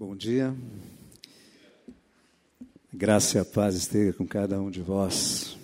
Bom 0.00 0.16
dia. 0.16 0.56
Graça 2.90 3.36
e 3.36 3.40
a 3.42 3.44
paz 3.44 3.74
esteja 3.74 4.14
com 4.14 4.26
cada 4.26 4.58
um 4.58 4.70
de 4.70 4.80
vós, 4.80 5.58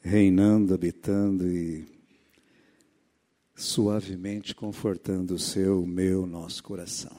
reinando, 0.00 0.72
habitando 0.72 1.44
e 1.44 1.84
suavemente 3.56 4.54
confortando 4.54 5.34
o 5.34 5.38
seu, 5.40 5.84
meu, 5.84 6.28
nosso 6.28 6.62
coração. 6.62 7.10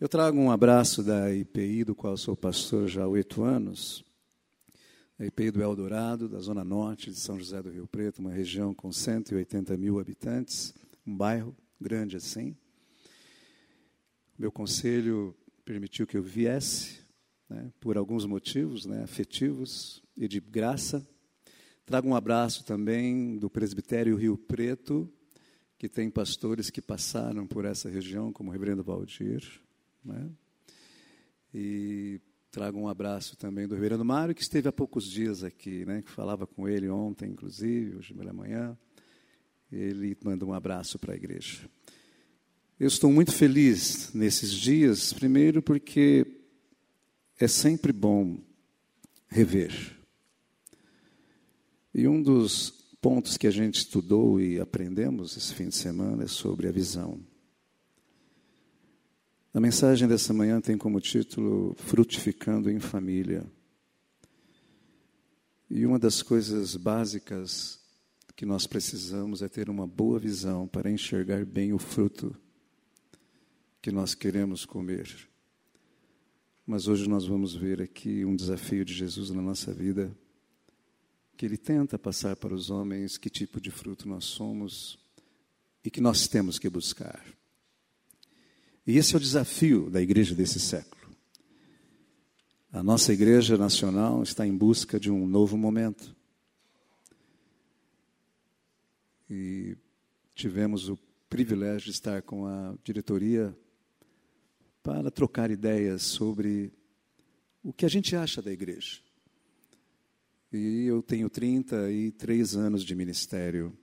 Eu 0.00 0.08
trago 0.08 0.38
um 0.38 0.50
abraço 0.50 1.02
da 1.02 1.30
IPI, 1.30 1.84
do 1.84 1.94
qual 1.94 2.16
sou 2.16 2.34
pastor 2.34 2.88
já 2.88 3.02
há 3.02 3.06
oito 3.06 3.42
anos, 3.42 4.02
a 5.18 5.26
IPI 5.26 5.50
do 5.50 5.62
Eldorado, 5.62 6.26
da 6.26 6.38
Zona 6.38 6.64
Norte 6.64 7.10
de 7.10 7.20
São 7.20 7.38
José 7.38 7.62
do 7.62 7.68
Rio 7.68 7.86
Preto, 7.86 8.20
uma 8.20 8.32
região 8.32 8.72
com 8.72 8.90
180 8.90 9.76
mil 9.76 10.00
habitantes, 10.00 10.72
um 11.06 11.14
bairro 11.14 11.54
grande 11.78 12.16
assim. 12.16 12.56
Meu 14.38 14.50
conselho 14.50 15.36
permitiu 15.64 16.06
que 16.06 16.16
eu 16.16 16.22
viesse, 16.22 17.00
né, 17.48 17.70
por 17.78 17.98
alguns 17.98 18.24
motivos 18.24 18.86
né, 18.86 19.02
afetivos 19.02 20.02
e 20.16 20.26
de 20.26 20.40
graça. 20.40 21.06
Trago 21.84 22.08
um 22.08 22.14
abraço 22.14 22.64
também 22.64 23.38
do 23.38 23.50
presbitério 23.50 24.16
Rio 24.16 24.38
Preto, 24.38 25.12
que 25.78 25.88
tem 25.88 26.10
pastores 26.10 26.70
que 26.70 26.80
passaram 26.80 27.46
por 27.46 27.66
essa 27.66 27.90
região, 27.90 28.32
como 28.32 28.48
o 28.48 28.52
reverendo 28.52 28.82
Valdir. 28.82 29.60
Né? 30.02 30.30
E 31.52 32.18
trago 32.50 32.78
um 32.78 32.88
abraço 32.88 33.36
também 33.36 33.68
do 33.68 33.74
reverendo 33.74 34.04
Mário, 34.04 34.34
que 34.34 34.42
esteve 34.42 34.66
há 34.66 34.72
poucos 34.72 35.04
dias 35.04 35.44
aqui, 35.44 35.84
né, 35.84 36.00
que 36.00 36.10
falava 36.10 36.46
com 36.46 36.66
ele 36.66 36.88
ontem, 36.88 37.30
inclusive, 37.30 37.96
hoje 37.96 38.14
pela 38.14 38.32
manhã. 38.32 38.76
Ele 39.70 40.16
manda 40.24 40.46
um 40.46 40.54
abraço 40.54 40.98
para 40.98 41.12
a 41.12 41.16
igreja. 41.16 41.68
Eu 42.82 42.88
estou 42.88 43.12
muito 43.12 43.32
feliz 43.32 44.12
nesses 44.12 44.50
dias, 44.50 45.12
primeiro 45.12 45.62
porque 45.62 46.26
é 47.38 47.46
sempre 47.46 47.92
bom 47.92 48.42
rever. 49.28 49.96
E 51.94 52.08
um 52.08 52.20
dos 52.20 52.70
pontos 53.00 53.36
que 53.36 53.46
a 53.46 53.52
gente 53.52 53.76
estudou 53.76 54.40
e 54.40 54.58
aprendemos 54.58 55.36
esse 55.36 55.54
fim 55.54 55.68
de 55.68 55.76
semana 55.76 56.24
é 56.24 56.26
sobre 56.26 56.66
a 56.66 56.72
visão. 56.72 57.20
A 59.54 59.60
mensagem 59.60 60.08
dessa 60.08 60.34
manhã 60.34 60.60
tem 60.60 60.76
como 60.76 61.00
título 61.00 61.76
Frutificando 61.76 62.68
em 62.68 62.80
Família. 62.80 63.46
E 65.70 65.86
uma 65.86 66.00
das 66.00 66.20
coisas 66.20 66.74
básicas 66.74 67.78
que 68.34 68.44
nós 68.44 68.66
precisamos 68.66 69.40
é 69.40 69.48
ter 69.48 69.70
uma 69.70 69.86
boa 69.86 70.18
visão 70.18 70.66
para 70.66 70.90
enxergar 70.90 71.46
bem 71.46 71.72
o 71.72 71.78
fruto 71.78 72.36
que 73.82 73.90
nós 73.90 74.14
queremos 74.14 74.64
comer. 74.64 75.28
Mas 76.64 76.86
hoje 76.86 77.08
nós 77.08 77.26
vamos 77.26 77.52
ver 77.52 77.82
aqui 77.82 78.24
um 78.24 78.36
desafio 78.36 78.84
de 78.84 78.94
Jesus 78.94 79.30
na 79.30 79.42
nossa 79.42 79.74
vida, 79.74 80.16
que 81.36 81.44
ele 81.44 81.56
tenta 81.58 81.98
passar 81.98 82.36
para 82.36 82.54
os 82.54 82.70
homens 82.70 83.18
que 83.18 83.28
tipo 83.28 83.60
de 83.60 83.72
fruto 83.72 84.08
nós 84.08 84.24
somos 84.24 85.00
e 85.84 85.90
que 85.90 86.00
nós 86.00 86.28
temos 86.28 86.60
que 86.60 86.70
buscar. 86.70 87.26
E 88.86 88.96
esse 88.96 89.14
é 89.14 89.16
o 89.16 89.20
desafio 89.20 89.90
da 89.90 90.00
igreja 90.00 90.32
desse 90.32 90.60
século. 90.60 91.02
A 92.70 92.84
nossa 92.84 93.12
igreja 93.12 93.58
nacional 93.58 94.22
está 94.22 94.46
em 94.46 94.56
busca 94.56 94.98
de 94.98 95.10
um 95.10 95.26
novo 95.26 95.56
momento. 95.58 96.14
E 99.28 99.76
tivemos 100.36 100.88
o 100.88 100.96
privilégio 101.28 101.86
de 101.86 101.90
estar 101.90 102.22
com 102.22 102.46
a 102.46 102.76
diretoria 102.84 103.56
para 104.82 105.10
trocar 105.10 105.50
ideias 105.50 106.02
sobre 106.02 106.72
o 107.62 107.72
que 107.72 107.86
a 107.86 107.88
gente 107.88 108.16
acha 108.16 108.42
da 108.42 108.50
igreja. 108.52 109.00
E 110.52 110.84
eu 110.84 111.02
tenho 111.02 111.30
33 111.30 112.56
anos 112.56 112.84
de 112.84 112.94
ministério. 112.94 113.76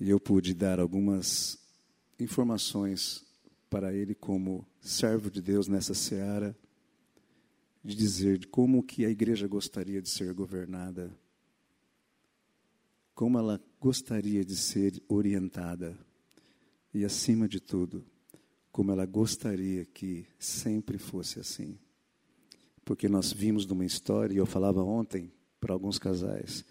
E 0.00 0.08
eu 0.08 0.18
pude 0.18 0.54
dar 0.54 0.80
algumas 0.80 1.58
informações 2.18 3.24
para 3.68 3.92
ele 3.92 4.14
como 4.14 4.66
servo 4.80 5.30
de 5.30 5.42
Deus 5.42 5.66
nessa 5.68 5.94
seara, 5.94 6.56
de 7.82 7.94
dizer 7.94 8.46
como 8.46 8.82
que 8.82 9.04
a 9.04 9.10
igreja 9.10 9.46
gostaria 9.46 10.00
de 10.00 10.08
ser 10.08 10.32
governada, 10.32 11.14
como 13.14 13.38
ela 13.38 13.60
gostaria 13.80 14.44
de 14.44 14.56
ser 14.56 15.02
orientada 15.08 15.98
e 16.92 17.04
acima 17.04 17.46
de 17.46 17.60
tudo, 17.60 18.06
como 18.74 18.90
ela 18.90 19.06
gostaria 19.06 19.84
que 19.84 20.26
sempre 20.36 20.98
fosse 20.98 21.38
assim. 21.38 21.78
Porque 22.84 23.08
nós 23.08 23.32
vimos 23.32 23.64
numa 23.64 23.84
história, 23.84 24.34
e 24.34 24.38
eu 24.38 24.46
falava 24.46 24.82
ontem 24.82 25.32
para 25.60 25.72
alguns 25.72 25.96
casais, 25.96 26.64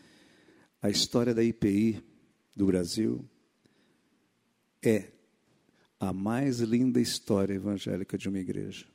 a 0.82 0.90
história 0.90 1.34
da 1.34 1.42
IPI 1.42 2.04
do 2.54 2.66
Brasil 2.66 3.26
é 4.84 5.14
a 5.98 6.12
mais 6.12 6.60
linda 6.60 7.00
história 7.00 7.54
evangélica 7.54 8.18
de 8.18 8.28
uma 8.28 8.40
igreja. 8.40 8.86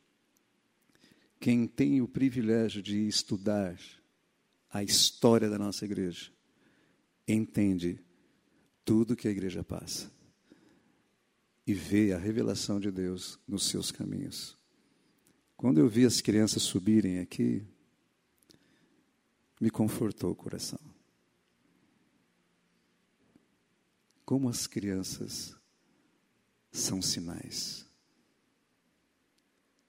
Quem 1.41 1.67
tem 1.67 2.03
o 2.03 2.09
privilégio 2.09 2.83
de 2.83 3.09
estudar 3.09 3.81
a 4.71 4.83
história 4.83 5.49
da 5.49 5.59
nossa 5.59 5.87
igreja 5.87 6.31
entende 7.27 7.99
tudo 8.85 9.17
que 9.17 9.29
a 9.29 9.31
igreja 9.31 9.65
passa 9.65 10.18
e 11.69 11.75
vê 11.75 12.15
a 12.15 12.19
revelação 12.19 12.81
de 12.81 12.91
Deus 12.91 13.39
nos 13.47 13.65
seus 13.65 13.93
caminhos. 13.93 14.57
Quando 15.55 15.77
eu 15.77 15.87
vi 15.87 16.07
as 16.07 16.23
crianças 16.23 16.63
subirem 16.63 17.19
aqui, 17.19 17.63
me 19.61 19.69
confortou 19.69 20.31
o 20.31 20.35
coração. 20.35 20.81
Como 24.25 24.49
as 24.49 24.67
crianças 24.67 25.55
são 26.73 27.03
sinais. 27.03 27.85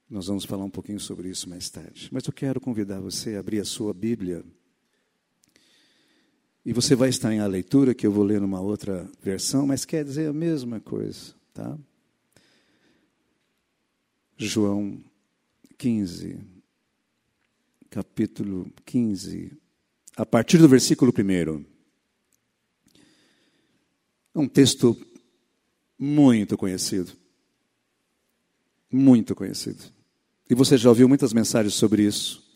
Nós 0.09 0.27
vamos 0.27 0.43
falar 0.43 0.65
um 0.65 0.69
pouquinho 0.69 0.99
sobre 0.99 1.29
isso 1.29 1.47
mais 1.47 1.69
tarde. 1.69 2.09
Mas 2.11 2.25
eu 2.25 2.33
quero 2.33 2.59
convidar 2.59 2.99
você 2.99 3.37
a 3.37 3.39
abrir 3.39 3.61
a 3.61 3.65
sua 3.65 3.93
Bíblia. 3.93 4.43
E 6.65 6.73
você 6.73 6.93
vai 6.93 7.07
estar 7.07 7.33
em 7.33 7.39
a 7.39 7.47
leitura, 7.47 7.95
que 7.95 8.05
eu 8.05 8.11
vou 8.11 8.25
ler 8.25 8.41
numa 8.41 8.59
outra 8.59 9.09
versão, 9.21 9.65
mas 9.65 9.85
quer 9.85 10.03
dizer 10.03 10.27
a 10.27 10.33
mesma 10.33 10.81
coisa. 10.81 11.38
Tá? 11.59 11.77
João 14.37 15.03
15, 15.77 16.39
capítulo 17.89 18.71
15, 18.85 19.51
a 20.15 20.25
partir 20.25 20.57
do 20.57 20.69
versículo 20.69 21.11
1. 21.11 21.65
É 24.35 24.39
um 24.39 24.47
texto 24.47 24.95
muito 25.97 26.57
conhecido. 26.57 27.11
Muito 28.89 29.35
conhecido. 29.35 29.83
E 30.49 30.55
você 30.55 30.77
já 30.77 30.87
ouviu 30.87 31.09
muitas 31.09 31.33
mensagens 31.33 31.73
sobre 31.73 32.03
isso. 32.03 32.49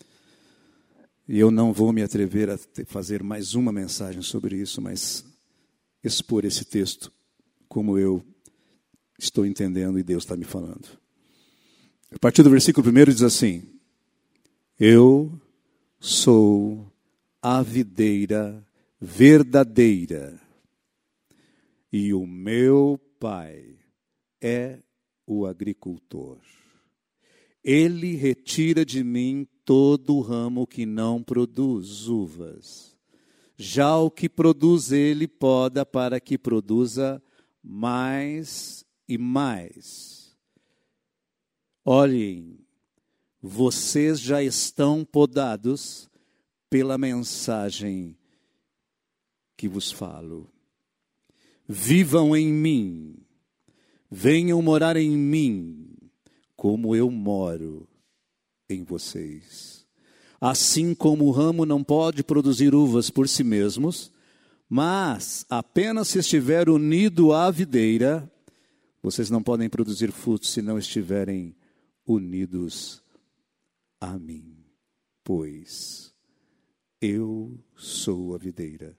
E 1.28 1.38
eu 1.38 1.52
não 1.52 1.74
vou 1.74 1.92
me 1.92 2.04
atrever 2.04 2.50
a 2.50 2.58
fazer 2.86 3.22
mais 3.22 3.54
uma 3.54 3.74
mensagem 3.74 4.22
sobre 4.22 4.56
isso, 4.56 4.82
mas 4.82 5.26
expor 6.02 6.46
esse 6.46 6.64
texto 6.64 7.12
como 7.68 7.98
eu 7.98 8.26
estou 9.24 9.46
entendendo 9.46 9.98
e 9.98 10.04
Deus 10.04 10.24
está 10.24 10.36
me 10.36 10.44
falando. 10.44 10.88
A 12.12 12.20
partir 12.20 12.44
do 12.44 12.50
versículo 12.50 12.88
1 12.90 13.06
diz 13.06 13.22
assim: 13.24 13.64
Eu 14.80 15.32
sou 16.00 16.86
a 17.42 17.62
videira 17.62 18.66
verdadeira, 19.00 20.40
e 21.92 22.14
o 22.14 22.26
meu 22.26 23.00
pai 23.20 23.78
é 24.42 24.80
o 25.26 25.46
agricultor. 25.46 26.38
Ele 27.64 28.16
retira 28.16 28.86
de 28.86 29.04
mim 29.04 29.48
todo 29.64 30.16
o 30.16 30.22
ramo 30.22 30.68
que 30.68 30.86
não 30.86 31.24
produz 31.24 32.08
uvas. 32.08 32.94
Já 33.56 33.98
o 33.98 34.12
que 34.12 34.28
produz 34.28 34.92
ele 34.92 35.28
poda 35.28 35.86
para 35.86 36.20
que 36.20 36.38
produza 36.38 37.24
mais 37.64 38.84
e 39.08 39.18
mais. 39.18 40.36
Olhem, 41.86 42.60
vocês 43.42 44.20
já 44.20 44.42
estão 44.42 45.04
podados 45.04 46.10
pela 46.70 46.98
mensagem 46.98 48.18
que 49.58 49.68
vos 49.68 49.92
falo. 49.92 50.50
Vivam 51.68 52.36
em 52.36 52.52
mim, 52.52 53.16
venham 54.10 54.62
morar 54.62 54.98
em 54.98 55.12
mim, 55.12 55.96
como 56.56 56.96
eu 56.96 57.12
moro 57.12 57.88
em 58.70 58.84
vocês. 58.84 59.86
Assim 60.40 60.94
como 60.94 61.26
o 61.26 61.32
ramo 61.32 61.66
não 61.66 61.84
pode 61.84 62.24
produzir 62.24 62.74
uvas 62.74 63.10
por 63.10 63.30
si 63.30 63.44
mesmos, 63.44 64.12
mas 64.68 65.46
apenas 65.50 66.08
se 66.08 66.20
estiver 66.20 66.70
unido 66.70 67.32
à 67.32 67.52
videira, 67.52 68.30
Vocês 69.04 69.30
não 69.30 69.44
podem 69.44 69.70
produzir 69.70 70.14
frutos 70.14 70.50
se 70.50 70.62
não 70.62 70.80
estiverem 70.80 71.54
unidos 72.08 73.04
a 74.00 74.18
mim, 74.18 74.56
pois 75.26 76.16
eu 77.02 77.60
sou 77.76 78.34
a 78.34 78.38
videira 78.38 78.98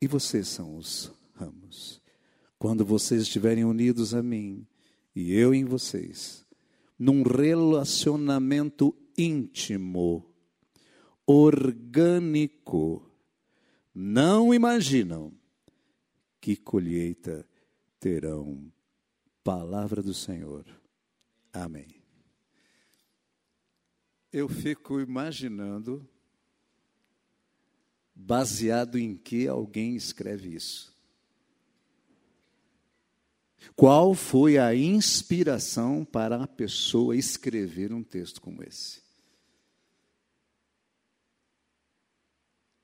e 0.00 0.06
vocês 0.06 0.48
são 0.48 0.78
os 0.78 1.12
ramos. 1.34 2.00
Quando 2.58 2.86
vocês 2.86 3.20
estiverem 3.20 3.66
unidos 3.66 4.14
a 4.14 4.22
mim 4.22 4.66
e 5.14 5.34
eu 5.34 5.54
em 5.54 5.66
vocês, 5.66 6.46
num 6.98 7.22
relacionamento 7.22 8.96
íntimo, 9.16 10.24
orgânico, 11.26 13.10
não 13.94 14.54
imaginam 14.54 15.34
que 16.40 16.56
colheita 16.56 17.46
terão. 18.00 18.72
Palavra 19.46 20.02
do 20.02 20.12
Senhor. 20.12 20.66
Amém. 21.52 22.02
Eu 24.32 24.48
fico 24.48 24.98
imaginando, 24.98 26.04
baseado 28.12 28.98
em 28.98 29.16
que 29.16 29.46
alguém 29.46 29.94
escreve 29.94 30.52
isso. 30.52 30.92
Qual 33.76 34.16
foi 34.16 34.58
a 34.58 34.74
inspiração 34.74 36.04
para 36.04 36.42
a 36.42 36.48
pessoa 36.48 37.16
escrever 37.16 37.92
um 37.92 38.02
texto 38.02 38.40
como 38.40 38.64
esse? 38.64 39.00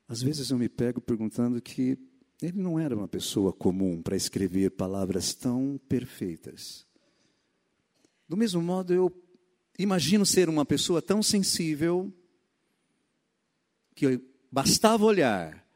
Às 0.06 0.22
vezes 0.22 0.48
eu 0.52 0.58
me 0.58 0.68
pego 0.68 1.00
perguntando 1.00 1.60
que 1.60 2.11
ele 2.42 2.60
não 2.60 2.78
era 2.78 2.96
uma 2.96 3.08
pessoa 3.08 3.52
comum 3.52 4.02
para 4.02 4.16
escrever 4.16 4.70
palavras 4.70 5.32
tão 5.32 5.80
perfeitas. 5.88 6.86
Do 8.28 8.36
mesmo 8.36 8.60
modo, 8.60 8.92
eu 8.92 9.12
imagino 9.78 10.26
ser 10.26 10.48
uma 10.48 10.64
pessoa 10.64 11.00
tão 11.00 11.22
sensível 11.22 12.12
que 13.94 14.20
bastava 14.50 15.04
olhar, 15.04 15.66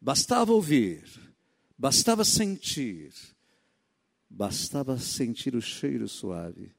bastava 0.00 0.52
ouvir, 0.52 1.04
bastava 1.78 2.24
sentir, 2.24 3.12
bastava 4.28 4.98
sentir 4.98 5.54
o 5.54 5.62
cheiro 5.62 6.08
suave 6.08 6.74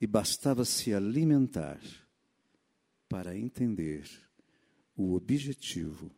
e 0.00 0.06
bastava 0.06 0.64
se 0.64 0.92
alimentar 0.92 1.80
para 3.08 3.36
entender 3.36 4.08
o 4.96 5.14
objetivo 5.14 6.10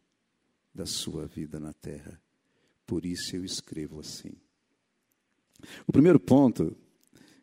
da 0.76 0.84
sua 0.84 1.26
vida 1.26 1.58
na 1.58 1.73
terra. 1.73 2.20
Por 2.87 3.06
isso 3.06 3.34
eu 3.34 3.44
escrevo 3.44 3.99
assim. 3.99 4.32
O 5.87 5.93
primeiro 5.93 6.20
ponto 6.20 6.76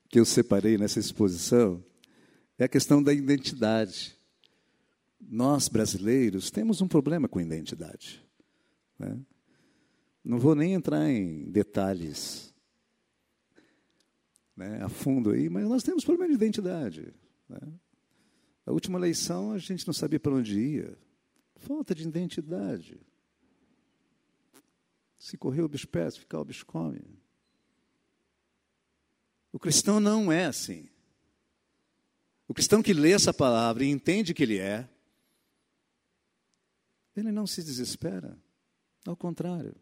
que 0.08 0.20
eu 0.20 0.26
separei 0.26 0.78
nessa 0.78 1.00
exposição 1.00 1.84
é 2.58 2.66
a 2.66 2.70
questão 2.70 3.02
da 3.02 3.12
identidade. 3.12 4.16
Nós, 5.20 5.68
brasileiros, 5.68 6.52
temos 6.52 6.80
um 6.80 6.88
problema 6.88 7.28
com 7.28 7.42
identidade. 7.42 8.24
Né? 9.00 9.20
Não 10.24 10.38
vou 10.38 10.54
nem 10.54 10.74
entrar 10.74 11.10
em 11.10 11.50
detalhes 11.50 12.54
né, 14.56 14.80
a 14.84 14.90
fundo 14.90 15.32
aí, 15.32 15.50
mas 15.50 15.68
nós 15.68 15.82
temos 15.82 16.06
problema 16.06 16.30
de 16.30 16.36
identidade. 16.36 17.12
Né? 17.50 17.60
A 18.66 18.72
última 18.72 19.00
eleição 19.00 19.52
a 19.52 19.58
gente 19.58 19.88
não 19.88 19.94
sabia 19.94 20.20
para 20.20 20.36
onde 20.36 20.60
ia. 20.60 20.98
Falta 21.56 21.96
de 21.96 22.08
identidade. 22.08 23.00
Se 25.24 25.38
correr 25.38 25.62
o 25.62 25.70
bicho 25.70 25.88
se 26.12 26.20
ficar 26.20 26.42
o 26.42 26.44
bicho. 26.44 26.66
O 29.54 29.58
cristão 29.58 29.98
não 29.98 30.30
é 30.30 30.44
assim. 30.44 30.90
O 32.46 32.54
cristão 32.54 32.84
que 32.84 32.94
lê 32.94 33.14
essa 33.14 33.34
palavra 33.34 33.86
e 33.86 33.90
entende 33.90 34.34
que 34.34 34.44
ele 34.44 34.58
é, 34.58 34.86
ele 37.16 37.32
não 37.32 37.48
se 37.48 37.64
desespera. 37.64 38.38
Ao 39.06 39.16
contrário, 39.16 39.74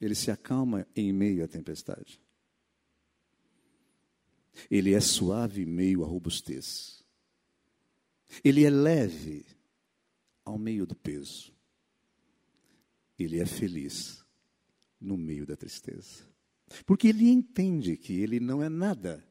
ele 0.00 0.14
se 0.14 0.30
acalma 0.30 0.86
em 0.94 1.12
meio 1.12 1.44
à 1.44 1.48
tempestade. 1.48 2.20
Ele 4.70 4.94
é 4.94 5.00
suave 5.00 5.62
em 5.62 5.66
meio 5.66 6.04
à 6.04 6.06
robustez. 6.06 7.04
Ele 8.44 8.64
é 8.64 8.70
leve 8.70 9.44
ao 10.44 10.56
meio 10.56 10.86
do 10.86 10.94
peso 10.94 11.51
ele 13.18 13.40
é 13.40 13.46
feliz 13.46 14.24
no 15.00 15.16
meio 15.16 15.46
da 15.46 15.56
tristeza. 15.56 16.24
Porque 16.86 17.08
ele 17.08 17.28
entende 17.28 17.96
que 17.96 18.20
ele 18.20 18.40
não 18.40 18.62
é 18.62 18.68
nada 18.68 19.24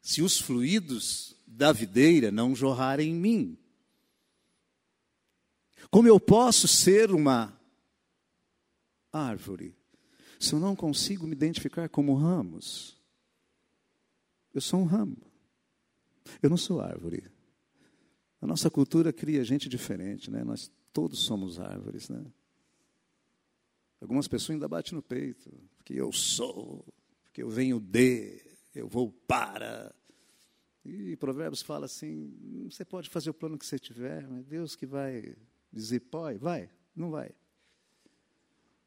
se 0.00 0.20
os 0.20 0.40
fluidos 0.40 1.36
da 1.46 1.72
videira 1.72 2.32
não 2.32 2.54
jorrarem 2.54 3.10
em 3.10 3.14
mim. 3.14 3.58
Como 5.90 6.08
eu 6.08 6.18
posso 6.18 6.66
ser 6.66 7.12
uma 7.12 7.58
árvore 9.12 9.76
se 10.40 10.54
eu 10.54 10.58
não 10.58 10.74
consigo 10.74 11.26
me 11.26 11.32
identificar 11.32 11.88
como 11.88 12.14
ramos? 12.14 13.00
Eu 14.52 14.60
sou 14.60 14.80
um 14.80 14.84
ramo. 14.84 15.16
Eu 16.42 16.50
não 16.50 16.56
sou 16.56 16.80
árvore. 16.80 17.24
A 18.40 18.46
nossa 18.46 18.68
cultura 18.68 19.12
cria 19.12 19.44
gente 19.44 19.68
diferente, 19.68 20.30
né? 20.30 20.42
Nós 20.42 20.70
todos 20.92 21.20
somos 21.20 21.60
árvores, 21.60 22.08
né? 22.08 22.24
Algumas 24.02 24.26
pessoas 24.26 24.56
ainda 24.56 24.66
batem 24.66 24.96
no 24.96 25.02
peito, 25.02 25.48
porque 25.76 25.94
eu 25.94 26.10
sou, 26.10 26.84
porque 27.22 27.40
eu 27.40 27.48
venho 27.48 27.78
de, 27.78 28.42
eu 28.74 28.88
vou 28.88 29.12
para. 29.28 29.94
E 30.84 31.14
Provérbios 31.14 31.62
fala 31.62 31.86
assim: 31.86 32.66
você 32.68 32.84
pode 32.84 33.08
fazer 33.08 33.30
o 33.30 33.34
plano 33.34 33.56
que 33.56 33.64
você 33.64 33.78
tiver, 33.78 34.26
mas 34.28 34.44
Deus 34.44 34.74
que 34.74 34.86
vai 34.86 35.36
dizer, 35.72 36.00
pode, 36.00 36.36
vai, 36.36 36.68
não 36.96 37.12
vai. 37.12 37.30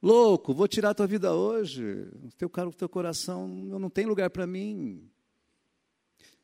Louco, 0.04 0.54
vou 0.54 0.68
tirar 0.68 0.90
a 0.90 0.94
tua 0.94 1.08
vida 1.08 1.34
hoje. 1.34 2.10
Teu, 2.38 2.52
o 2.54 2.74
teu 2.74 2.90
coração 2.90 3.48
não 3.48 3.90
tem 3.90 4.06
lugar 4.06 4.30
para 4.30 4.46
mim. 4.46 5.10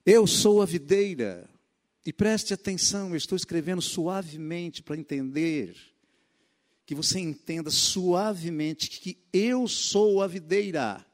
Eu 0.06 0.26
sou 0.26 0.62
a 0.62 0.66
videira. 0.66 1.50
E 2.06 2.14
preste 2.14 2.54
atenção, 2.54 3.10
eu 3.10 3.18
estou 3.18 3.36
escrevendo 3.36 3.82
suavemente 3.82 4.82
para 4.82 4.96
entender 4.96 5.91
que 6.86 6.96
você 6.96 7.20
entenda 7.20 7.70
suavemente 7.70 8.90
que 8.90 9.18
eu 9.32 9.68
sou 9.68 10.22
a 10.22 10.28
videira. 10.28 11.06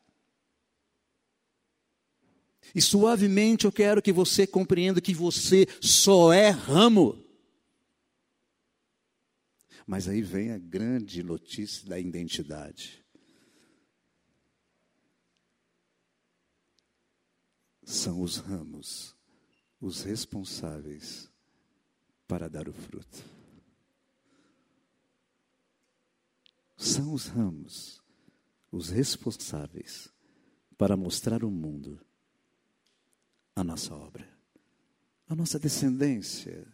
E 2.74 2.82
suavemente 2.82 3.66
eu 3.66 3.72
quero 3.72 4.02
que 4.02 4.12
você 4.12 4.46
compreenda 4.46 5.02
que 5.02 5.14
você 5.14 5.68
só 5.82 6.34
é 6.34 6.50
ramo. 6.50 7.24
Mas 9.86 10.08
aí 10.08 10.22
vem 10.22 10.52
a 10.52 10.58
grande 10.58 11.24
notícia 11.24 11.88
da 11.88 11.98
identidade. 11.98 13.06
São 17.84 18.22
os 18.22 18.38
ramos 18.38 19.18
os 19.80 20.02
responsáveis 20.02 21.30
para 22.28 22.50
dar 22.50 22.68
o 22.68 22.74
fruto. 22.74 23.37
São 26.78 27.12
os 27.12 27.26
ramos, 27.26 28.02
os 28.72 28.90
responsáveis 28.90 30.10
para 30.78 30.96
mostrar 30.96 31.44
ao 31.44 31.50
mundo 31.50 32.00
a 33.56 33.64
nossa 33.64 33.96
obra, 33.96 34.30
a 35.28 35.36
nossa 35.36 35.58
descendência, 35.58 36.68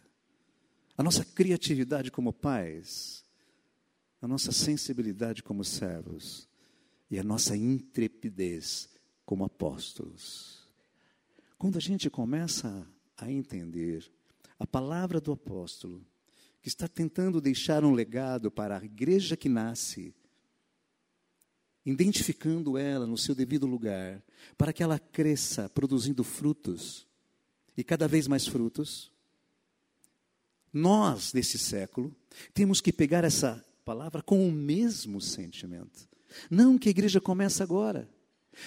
a 0.96 1.02
nossa 1.02 1.24
criatividade 1.24 2.10
como 2.10 2.32
pais, 2.32 3.24
a 4.20 4.28
nossa 4.28 4.52
sensibilidade 4.52 5.42
como 5.42 5.64
servos 5.64 6.46
e 7.10 7.18
a 7.18 7.24
nossa 7.24 7.56
intrepidez 7.56 8.90
como 9.24 9.44
apóstolos. 9.44 10.68
Quando 11.56 11.78
a 11.78 11.80
gente 11.80 12.10
começa 12.10 12.86
a 13.16 13.30
entender 13.30 14.12
a 14.58 14.66
palavra 14.66 15.20
do 15.20 15.32
apóstolo, 15.32 16.06
que 16.64 16.68
está 16.68 16.88
tentando 16.88 17.42
deixar 17.42 17.84
um 17.84 17.92
legado 17.92 18.50
para 18.50 18.78
a 18.78 18.82
igreja 18.86 19.36
que 19.36 19.50
nasce, 19.50 20.14
identificando 21.84 22.78
ela 22.78 23.06
no 23.06 23.18
seu 23.18 23.34
devido 23.34 23.66
lugar, 23.66 24.24
para 24.56 24.72
que 24.72 24.82
ela 24.82 24.98
cresça 24.98 25.68
produzindo 25.68 26.24
frutos, 26.24 27.06
e 27.76 27.84
cada 27.84 28.08
vez 28.08 28.26
mais 28.26 28.46
frutos. 28.46 29.12
Nós, 30.72 31.34
nesse 31.34 31.58
século, 31.58 32.16
temos 32.54 32.80
que 32.80 32.94
pegar 32.94 33.24
essa 33.24 33.62
palavra 33.84 34.22
com 34.22 34.48
o 34.48 34.50
mesmo 34.50 35.20
sentimento. 35.20 36.08
Não 36.50 36.78
que 36.78 36.88
a 36.88 36.92
igreja 36.92 37.20
comece 37.20 37.62
agora, 37.62 38.08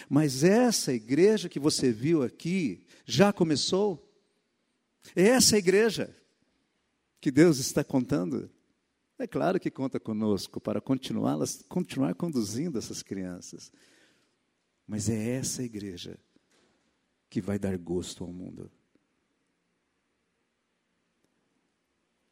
mas 0.08 0.44
essa 0.44 0.94
igreja 0.94 1.50
que 1.50 1.60
você 1.60 1.92
viu 1.92 2.22
aqui 2.22 2.86
já 3.08 3.34
começou. 3.34 4.08
É 5.16 5.30
essa 5.30 5.58
igreja 5.58 6.16
que 7.28 7.32
Deus 7.32 7.60
está 7.60 7.84
contando? 7.84 8.50
É 9.20 9.28
claro 9.28 9.60
que 9.60 9.70
conta 9.70 10.00
conosco 10.00 10.62
para 10.62 10.80
continuar, 10.80 11.38
continuar 11.68 12.16
conduzindo 12.16 12.78
essas 12.78 13.04
crianças. 13.04 13.70
Mas 14.88 15.10
é 15.10 15.32
essa 15.32 15.62
igreja 15.62 16.18
que 17.30 17.42
vai 17.42 17.60
dar 17.60 17.78
gosto 17.78 18.24
ao 18.24 18.32
mundo. 18.32 18.72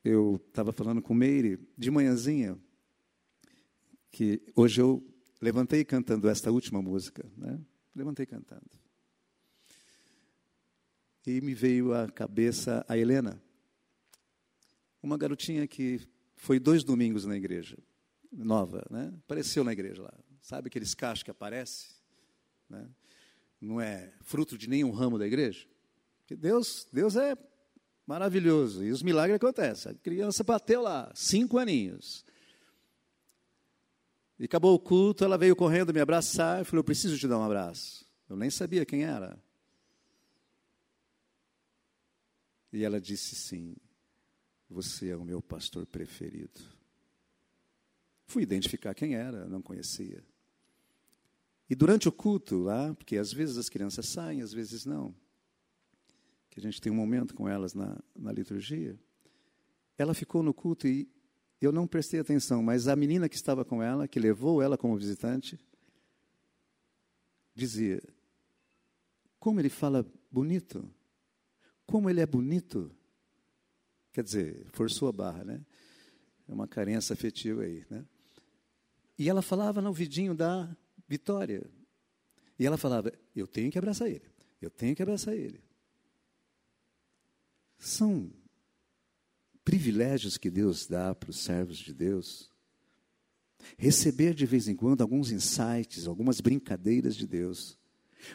Eu 0.01 0.41
estava 0.47 0.71
falando 0.71 1.01
com 1.01 1.13
Meire 1.13 1.59
de 1.77 1.91
manhãzinha, 1.91 2.57
que 4.09 4.41
hoje 4.55 4.79
eu 4.79 5.05
levantei 5.41 5.83
cantando 5.83 6.29
esta 6.29 6.49
última 6.53 6.81
música, 6.81 7.29
né? 7.35 7.59
Levantei 7.93 8.25
cantando. 8.25 8.71
E 11.27 11.41
me 11.41 11.53
veio 11.53 11.93
à 11.93 12.09
cabeça 12.09 12.85
a 12.87 12.97
Helena, 12.97 13.43
uma 15.05 15.17
garotinha 15.17 15.67
que 15.67 16.01
foi 16.35 16.59
dois 16.59 16.83
domingos 16.83 17.25
na 17.25 17.37
igreja, 17.37 17.77
nova, 18.31 18.85
né? 18.89 19.13
Apareceu 19.23 19.63
na 19.63 19.71
igreja 19.71 20.01
lá. 20.01 20.13
Sabe 20.41 20.67
aqueles 20.67 20.93
cachos 20.93 21.23
que 21.23 21.31
aparecem? 21.31 21.89
Né? 22.69 22.89
Não 23.61 23.79
é 23.79 24.11
fruto 24.21 24.57
de 24.57 24.67
nenhum 24.67 24.91
ramo 24.91 25.17
da 25.17 25.25
igreja? 25.25 25.67
Porque 26.19 26.35
Deus, 26.35 26.87
Deus 26.91 27.15
é 27.15 27.37
maravilhoso 28.05 28.83
e 28.83 28.91
os 28.91 29.01
milagres 29.01 29.35
acontecem. 29.35 29.91
A 29.91 29.95
criança 29.95 30.43
bateu 30.43 30.81
lá, 30.81 31.11
cinco 31.15 31.57
aninhos. 31.57 32.25
E 34.37 34.45
acabou 34.45 34.73
o 34.73 34.79
culto, 34.79 35.23
ela 35.23 35.37
veio 35.37 35.55
correndo 35.55 35.93
me 35.93 35.99
abraçar 35.99 36.61
e 36.61 36.65
falou: 36.65 36.81
Eu 36.81 36.83
preciso 36.83 37.17
te 37.17 37.27
dar 37.27 37.37
um 37.37 37.43
abraço. 37.43 38.05
Eu 38.27 38.35
nem 38.35 38.49
sabia 38.49 38.85
quem 38.85 39.03
era. 39.03 39.39
E 42.73 42.83
ela 42.83 42.99
disse 42.99 43.35
sim: 43.35 43.75
Você 44.69 45.09
é 45.09 45.15
o 45.15 45.23
meu 45.23 45.41
pastor 45.41 45.85
preferido. 45.85 46.59
Fui 48.27 48.43
identificar 48.43 48.93
quem 48.93 49.15
era, 49.15 49.47
não 49.47 49.61
conhecia. 49.61 50.23
E 51.69 51.75
durante 51.75 52.07
o 52.07 52.11
culto 52.11 52.57
lá, 52.57 52.93
porque 52.93 53.17
às 53.17 53.31
vezes 53.31 53.57
as 53.57 53.69
crianças 53.69 54.07
saem, 54.09 54.41
às 54.41 54.51
vezes 54.51 54.85
não, 54.85 55.15
que 56.49 56.59
a 56.59 56.63
gente 56.63 56.79
tem 56.79 56.91
um 56.91 56.95
momento 56.95 57.33
com 57.33 57.49
elas 57.49 57.73
na, 57.73 57.97
na 58.15 58.31
liturgia, 58.31 58.99
ela 59.97 60.13
ficou 60.13 60.43
no 60.43 60.53
culto 60.53 60.87
e 60.87 61.09
eu 61.61 61.71
não 61.71 61.87
prestei 61.87 62.19
atenção, 62.19 62.61
mas 62.61 62.87
a 62.87 62.95
menina 62.95 63.29
que 63.29 63.35
estava 63.35 63.65
com 63.65 63.81
ela, 63.81 64.07
que 64.07 64.19
levou 64.19 64.61
ela 64.61 64.77
como 64.77 64.97
visitante, 64.97 65.59
dizia: 67.53 68.01
Como 69.39 69.59
ele 69.59 69.69
fala 69.69 70.05
bonito, 70.29 70.87
como 71.85 72.09
ele 72.09 72.21
é 72.21 72.25
bonito. 72.25 72.91
Quer 74.15 74.23
dizer, 74.23 74.65
forçou 74.71 75.09
a 75.09 75.11
barra, 75.11 75.43
né? 75.43 75.61
É 76.47 76.53
uma 76.53 76.69
carência 76.69 77.11
afetiva 77.11 77.63
aí, 77.63 77.85
né? 77.89 78.05
E 79.19 79.29
ela 79.29 79.41
falava 79.41 79.81
no 79.81 79.89
ouvidinho 79.89 80.33
da 80.33 80.73
Vitória. 81.05 81.69
E 82.57 82.65
ela 82.65 82.77
falava: 82.77 83.11
Eu 83.35 83.45
tenho 83.45 83.69
que 83.69 83.77
abraçar 83.77 84.07
ele, 84.07 84.23
eu 84.61 84.69
tenho 84.69 84.95
que 84.95 85.03
abraçar 85.03 85.35
ele. 85.35 85.61
São 87.77 88.31
privilégios 89.65 90.37
que 90.37 90.49
Deus 90.49 90.87
dá 90.87 91.13
para 91.13 91.31
os 91.31 91.39
servos 91.43 91.77
de 91.77 91.93
Deus. 91.93 92.49
Receber 93.77 94.33
de 94.33 94.45
vez 94.45 94.69
em 94.69 94.77
quando 94.77 95.01
alguns 95.01 95.29
insights, 95.29 96.07
algumas 96.07 96.39
brincadeiras 96.39 97.17
de 97.17 97.27
Deus, 97.27 97.77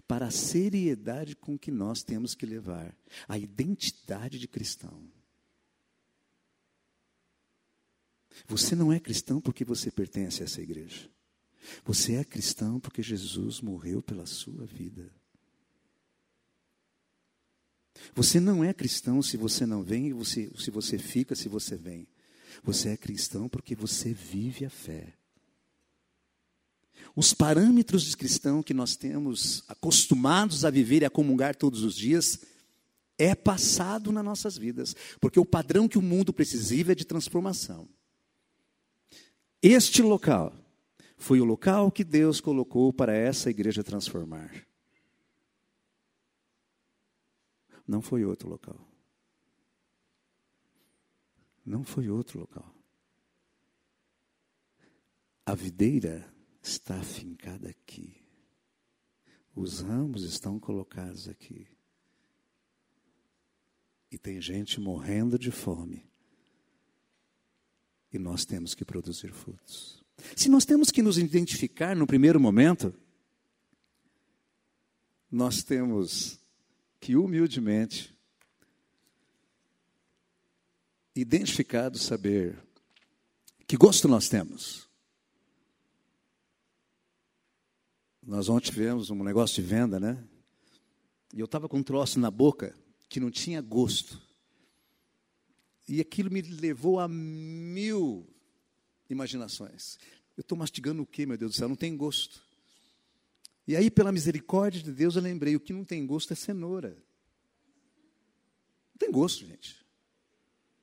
para 0.06 0.26
a 0.26 0.30
seriedade 0.30 1.34
com 1.34 1.58
que 1.58 1.70
nós 1.70 2.02
temos 2.02 2.34
que 2.34 2.44
levar 2.44 2.94
a 3.26 3.38
identidade 3.38 4.38
de 4.38 4.46
cristão. 4.46 5.10
Você 8.46 8.74
não 8.74 8.92
é 8.92 8.98
cristão 8.98 9.40
porque 9.40 9.64
você 9.64 9.90
pertence 9.90 10.42
a 10.42 10.44
essa 10.44 10.60
igreja. 10.60 11.08
Você 11.84 12.14
é 12.14 12.24
cristão 12.24 12.80
porque 12.80 13.02
Jesus 13.02 13.60
morreu 13.60 14.02
pela 14.02 14.26
sua 14.26 14.64
vida. 14.64 15.10
Você 18.14 18.40
não 18.40 18.64
é 18.64 18.72
cristão 18.72 19.22
se 19.22 19.36
você 19.36 19.66
não 19.66 19.82
vem, 19.82 20.12
você, 20.12 20.50
se 20.58 20.70
você 20.70 20.98
fica, 20.98 21.34
se 21.34 21.48
você 21.48 21.76
vem. 21.76 22.08
Você 22.62 22.90
é 22.90 22.96
cristão 22.96 23.48
porque 23.48 23.74
você 23.74 24.12
vive 24.12 24.64
a 24.64 24.70
fé. 24.70 25.14
Os 27.14 27.34
parâmetros 27.34 28.04
de 28.04 28.16
cristão 28.16 28.62
que 28.62 28.74
nós 28.74 28.96
temos 28.96 29.64
acostumados 29.68 30.64
a 30.64 30.70
viver 30.70 31.02
e 31.02 31.04
a 31.04 31.10
comungar 31.10 31.56
todos 31.56 31.82
os 31.82 31.94
dias 31.94 32.40
é 33.18 33.34
passado 33.34 34.10
nas 34.12 34.24
nossas 34.24 34.56
vidas, 34.56 34.96
porque 35.20 35.38
o 35.38 35.44
padrão 35.44 35.86
que 35.86 35.98
o 35.98 36.02
mundo 36.02 36.32
precisa 36.32 36.92
é 36.92 36.94
de 36.94 37.04
transformação. 37.04 37.88
Este 39.62 40.00
local 40.02 40.54
foi 41.18 41.38
o 41.40 41.44
local 41.44 41.92
que 41.92 42.02
Deus 42.02 42.40
colocou 42.40 42.92
para 42.92 43.14
essa 43.14 43.50
igreja 43.50 43.84
transformar. 43.84 44.66
Não 47.86 48.00
foi 48.00 48.24
outro 48.24 48.48
local. 48.48 48.80
Não 51.64 51.84
foi 51.84 52.08
outro 52.08 52.40
local. 52.40 52.74
A 55.44 55.54
videira 55.54 56.32
está 56.62 56.96
afincada 56.98 57.68
aqui. 57.68 58.16
Os 59.54 59.80
ramos 59.80 60.22
estão 60.22 60.58
colocados 60.58 61.28
aqui. 61.28 61.66
E 64.10 64.16
tem 64.16 64.40
gente 64.40 64.80
morrendo 64.80 65.38
de 65.38 65.50
fome. 65.50 66.09
E 68.12 68.18
nós 68.18 68.44
temos 68.44 68.74
que 68.74 68.84
produzir 68.84 69.32
frutos. 69.32 70.02
Se 70.36 70.48
nós 70.48 70.64
temos 70.64 70.90
que 70.90 71.02
nos 71.02 71.18
identificar 71.18 71.96
no 71.96 72.06
primeiro 72.06 72.40
momento, 72.40 72.92
nós 75.30 75.62
temos 75.62 76.38
que 76.98 77.16
humildemente, 77.16 78.14
identificado, 81.14 81.98
saber 81.98 82.58
que 83.66 83.76
gosto 83.76 84.08
nós 84.08 84.28
temos. 84.28 84.88
Nós 88.22 88.48
ontem 88.48 88.66
tivemos 88.66 89.10
um 89.10 89.22
negócio 89.22 89.62
de 89.62 89.68
venda, 89.68 89.98
né? 89.98 90.22
E 91.32 91.40
eu 91.40 91.44
estava 91.44 91.68
com 91.68 91.78
um 91.78 91.82
troço 91.82 92.18
na 92.18 92.30
boca 92.30 92.74
que 93.08 93.20
não 93.20 93.30
tinha 93.30 93.60
gosto. 93.60 94.20
E 95.90 96.00
aquilo 96.00 96.30
me 96.30 96.40
levou 96.40 97.00
a 97.00 97.08
mil 97.08 98.24
imaginações. 99.08 99.98
Eu 100.36 100.42
estou 100.42 100.56
mastigando 100.56 101.02
o 101.02 101.06
quê, 101.06 101.26
meu 101.26 101.36
Deus 101.36 101.50
do 101.50 101.56
céu? 101.56 101.68
Não 101.68 101.74
tem 101.74 101.96
gosto. 101.96 102.40
E 103.66 103.74
aí, 103.74 103.90
pela 103.90 104.12
misericórdia 104.12 104.80
de 104.80 104.92
Deus, 104.92 105.16
eu 105.16 105.22
lembrei: 105.22 105.56
o 105.56 105.60
que 105.60 105.72
não 105.72 105.84
tem 105.84 106.06
gosto 106.06 106.32
é 106.32 106.36
cenoura. 106.36 106.90
Não 108.92 108.98
tem 109.00 109.10
gosto, 109.10 109.44
gente. 109.44 109.84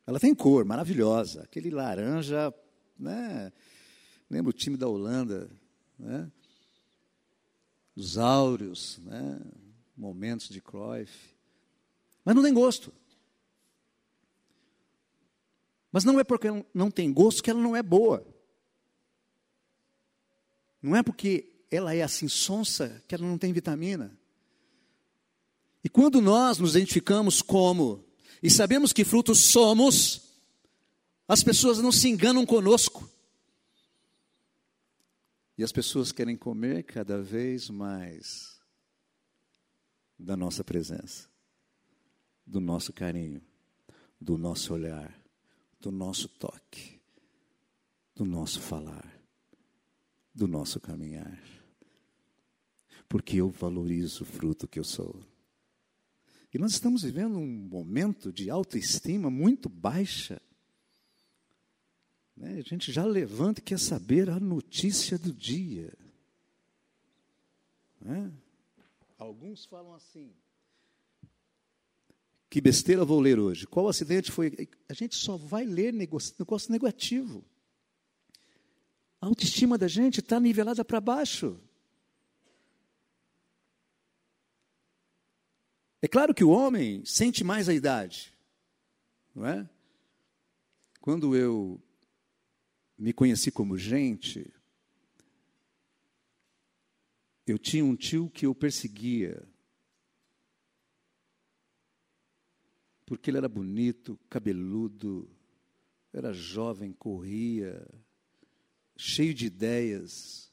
Ela 0.05 0.19
tem 0.19 0.35
cor 0.35 0.65
maravilhosa, 0.65 1.43
aquele 1.43 1.69
laranja, 1.69 2.53
né? 2.99 3.53
Lembra 4.29 4.49
o 4.49 4.53
time 4.53 4.75
da 4.75 4.89
Holanda, 4.89 5.49
né? 5.97 6.29
Os 7.95 8.17
áureos, 8.17 8.97
né? 9.05 9.39
Momentos 9.95 10.49
de 10.49 10.59
Cruyff. 10.59 11.33
Mas 12.25 12.35
não 12.35 12.43
tem 12.43 12.53
gosto. 12.53 12.91
Mas 15.91 16.03
não 16.03 16.19
é 16.19 16.23
porque 16.23 16.47
não 16.73 16.91
tem 16.91 17.11
gosto 17.11 17.41
que 17.41 17.49
ela 17.49 17.61
não 17.61 17.75
é 17.75 17.81
boa. 17.81 18.25
Não 20.81 20.95
é 20.95 21.03
porque 21.03 21.63
ela 21.71 21.93
é 21.93 22.01
assim 22.01 22.27
sonsa 22.27 23.03
que 23.07 23.15
ela 23.15 23.25
não 23.25 23.37
tem 23.37 23.51
vitamina. 23.51 24.17
E 25.83 25.89
quando 25.89 26.21
nós 26.21 26.57
nos 26.57 26.75
identificamos 26.75 27.41
como 27.41 28.05
e 28.41 28.49
sabemos 28.49 28.93
que 28.93 29.05
frutos 29.05 29.39
somos, 29.39 30.27
as 31.27 31.43
pessoas 31.43 31.79
não 31.79 31.91
se 31.91 32.07
enganam 32.07 32.45
conosco. 32.45 33.09
E 35.57 35.63
as 35.63 35.71
pessoas 35.71 36.11
querem 36.11 36.37
comer 36.37 36.83
cada 36.83 37.21
vez 37.21 37.69
mais 37.69 38.59
da 40.17 40.37
nossa 40.37 40.63
presença, 40.63 41.27
do 42.45 42.59
nosso 42.59 42.93
carinho, 42.93 43.41
do 44.19 44.37
nosso 44.37 44.73
olhar, 44.73 45.19
do 45.79 45.91
nosso 45.91 46.27
toque, 46.27 46.99
do 48.15 48.25
nosso 48.25 48.59
falar, 48.61 49.21
do 50.33 50.47
nosso 50.47 50.79
caminhar 50.79 51.57
porque 53.07 53.37
eu 53.37 53.49
valorizo 53.49 54.23
o 54.23 54.27
fruto 54.27 54.67
que 54.67 54.79
eu 54.79 54.83
sou. 54.83 55.23
E 56.53 56.57
nós 56.57 56.73
estamos 56.73 57.03
vivendo 57.03 57.37
um 57.37 57.47
momento 57.47 58.31
de 58.31 58.49
autoestima 58.49 59.29
muito 59.29 59.69
baixa. 59.69 60.41
Né? 62.35 62.57
A 62.57 62.61
gente 62.61 62.91
já 62.91 63.05
levanta 63.05 63.59
e 63.59 63.63
quer 63.63 63.79
saber 63.79 64.29
a 64.29 64.39
notícia 64.39 65.17
do 65.17 65.33
dia. 65.33 65.93
Né? 67.99 68.31
Alguns 69.17 69.65
falam 69.65 69.93
assim. 69.93 70.33
Que 72.49 72.61
besteira 72.61 73.03
vou 73.03 73.19
ler 73.19 73.39
hoje? 73.39 73.67
Qual 73.67 73.89
acidente 73.89 74.31
foi? 74.31 74.69
A 74.87 74.93
gente 74.93 75.15
só 75.15 75.35
vai 75.35 75.65
ler 75.65 75.91
negócio, 75.93 76.33
negócio 76.39 76.71
negativo. 76.71 77.43
A 79.19 79.25
autoestima 79.25 79.77
da 79.77 79.87
gente 79.87 80.19
está 80.19 80.39
nivelada 80.39 80.85
para 80.85 81.01
baixo. 81.01 81.59
É 86.01 86.07
claro 86.07 86.33
que 86.33 86.43
o 86.43 86.49
homem 86.49 87.03
sente 87.03 87.43
mais 87.43 87.67
a 87.67 87.73
idade, 87.73 88.33
não 89.33 89.45
é? 89.45 89.67
Quando 91.01 91.35
eu 91.35 91.81
me 92.97 93.11
conheci 93.11 93.51
como 93.51 93.77
gente, 93.77 94.53
eu 97.45 97.57
tinha 97.57 97.83
um 97.83 97.95
tio 97.95 98.29
que 98.29 98.45
eu 98.45 98.53
perseguia. 98.53 99.47
Porque 103.07 103.31
ele 103.31 103.37
era 103.37 103.47
bonito, 103.47 104.19
cabeludo, 104.29 105.31
era 106.11 106.33
jovem, 106.33 106.91
corria, 106.91 107.87
cheio 108.97 109.33
de 109.33 109.45
ideias. 109.45 110.51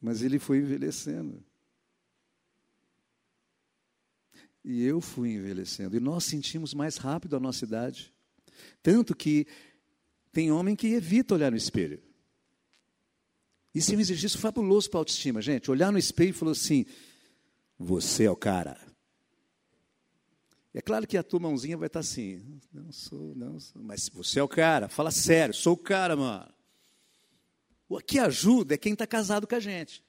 Mas 0.00 0.22
ele 0.22 0.38
foi 0.38 0.58
envelhecendo. 0.58 1.44
E 4.64 4.84
eu 4.84 5.00
fui 5.00 5.32
envelhecendo. 5.32 5.96
E 5.96 6.00
nós 6.00 6.22
sentimos 6.22 6.72
mais 6.74 6.96
rápido 6.96 7.34
a 7.34 7.40
nossa 7.40 7.64
idade. 7.64 8.14
Tanto 8.80 9.16
que 9.16 9.48
tem 10.30 10.52
homem 10.52 10.76
que 10.76 10.86
evita 10.86 11.34
olhar 11.34 11.50
no 11.50 11.56
espelho. 11.56 12.00
Isso 13.74 13.92
é 13.92 13.96
um 13.96 14.00
exercício 14.00 14.38
fabuloso 14.38 14.88
para 14.88 14.98
a 14.98 15.00
autoestima, 15.00 15.42
gente. 15.42 15.72
Olhar 15.72 15.90
no 15.90 15.98
espelho 15.98 16.30
e 16.30 16.34
falar 16.34 16.52
assim: 16.52 16.86
você 17.76 18.24
é 18.24 18.30
o 18.30 18.36
cara. 18.36 18.89
É 20.72 20.80
claro 20.80 21.06
que 21.06 21.16
a 21.16 21.22
tua 21.22 21.40
mãozinha 21.40 21.76
vai 21.76 21.88
estar 21.88 22.00
assim: 22.00 22.60
não 22.72 22.92
sou, 22.92 23.34
não 23.34 23.58
sou. 23.58 23.82
Mas 23.82 24.08
você 24.08 24.38
é 24.38 24.42
o 24.42 24.48
cara, 24.48 24.88
fala 24.88 25.10
sério, 25.10 25.52
sou 25.54 25.74
o 25.74 25.78
cara, 25.78 26.14
mano. 26.14 26.52
O 27.88 27.98
que 27.98 28.18
ajuda 28.20 28.74
é 28.74 28.78
quem 28.78 28.92
está 28.92 29.06
casado 29.06 29.46
com 29.48 29.54
a 29.54 29.60
gente. 29.60 30.04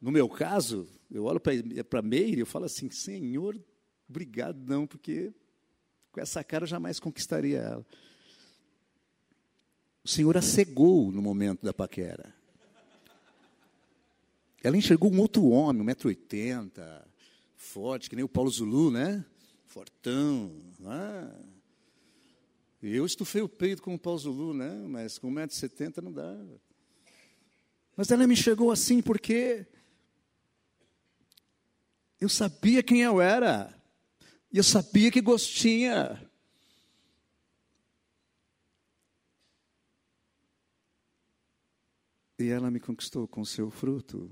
No 0.00 0.10
meu 0.10 0.28
caso, 0.28 0.88
eu 1.08 1.24
olho 1.24 1.40
para 1.40 2.00
a 2.00 2.02
Meire 2.02 2.38
e 2.38 2.40
eu 2.40 2.46
falo 2.46 2.64
assim: 2.64 2.90
Senhor, 2.90 3.56
obrigado, 4.08 4.58
não, 4.66 4.84
porque 4.84 5.32
com 6.10 6.20
essa 6.20 6.42
cara 6.42 6.64
eu 6.64 6.68
jamais 6.68 6.98
conquistaria 6.98 7.60
ela. 7.60 7.86
O 10.04 10.08
Senhor 10.08 10.36
a 10.36 10.42
cegou 10.42 11.12
no 11.12 11.22
momento 11.22 11.64
da 11.64 11.72
paquera. 11.72 12.34
Ela 14.60 14.76
enxergou 14.76 15.12
um 15.12 15.20
outro 15.20 15.46
homem, 15.48 15.84
1,80m, 15.84 17.04
forte, 17.56 18.10
que 18.10 18.16
nem 18.16 18.24
o 18.24 18.28
Paulo 18.28 18.50
Zulu, 18.50 18.90
né? 18.90 19.24
Fortão. 19.72 20.54
Ah. 20.84 21.34
Eu 22.82 23.06
estufei 23.06 23.40
o 23.40 23.48
peito 23.48 23.80
com 23.80 23.94
o 23.94 23.98
Paulo 23.98 24.18
Zulu, 24.18 24.52
né? 24.52 24.70
Mas 24.86 25.16
com 25.16 25.32
1,70m 25.32 26.02
não 26.02 26.12
dá. 26.12 26.36
Mas 27.96 28.10
ela 28.10 28.26
me 28.26 28.34
enxergou 28.34 28.70
assim 28.70 29.00
porque 29.00 29.66
eu 32.20 32.28
sabia 32.28 32.82
quem 32.82 33.00
eu 33.00 33.18
era. 33.18 33.74
E 34.52 34.58
eu 34.58 34.62
sabia 34.62 35.10
que 35.10 35.22
gostinha. 35.22 36.22
E 42.38 42.48
ela 42.48 42.70
me 42.70 42.78
conquistou 42.78 43.26
com 43.26 43.42
seu 43.42 43.70
fruto 43.70 44.30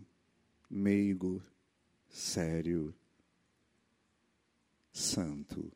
meigo, 0.69 1.43
sério, 2.11 2.95
santo. 4.93 5.73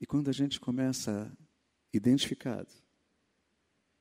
E 0.00 0.06
quando 0.06 0.28
a 0.28 0.32
gente 0.32 0.58
começa 0.58 1.32
identificado, 1.92 2.72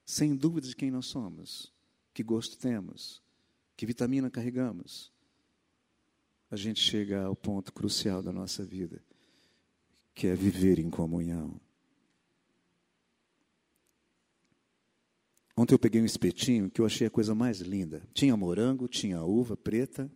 sem 0.05 0.35
dúvida 0.35 0.67
de 0.67 0.75
quem 0.75 0.89
nós 0.89 1.05
somos, 1.05 1.71
que 2.13 2.23
gosto 2.23 2.57
temos, 2.57 3.21
que 3.77 3.85
vitamina 3.85 4.29
carregamos, 4.29 5.11
a 6.49 6.55
gente 6.55 6.81
chega 6.81 7.23
ao 7.23 7.35
ponto 7.35 7.71
crucial 7.71 8.21
da 8.21 8.31
nossa 8.31 8.65
vida, 8.65 9.01
que 10.13 10.27
é 10.27 10.35
viver 10.35 10.79
em 10.79 10.89
comunhão. 10.89 11.59
Ontem 15.55 15.75
eu 15.75 15.79
peguei 15.79 16.01
um 16.01 16.05
espetinho 16.05 16.69
que 16.69 16.81
eu 16.81 16.85
achei 16.85 17.05
a 17.05 17.11
coisa 17.11 17.35
mais 17.35 17.59
linda. 17.59 18.01
Tinha 18.13 18.35
morango, 18.35 18.87
tinha 18.87 19.21
uva 19.21 19.55
preta, 19.55 20.11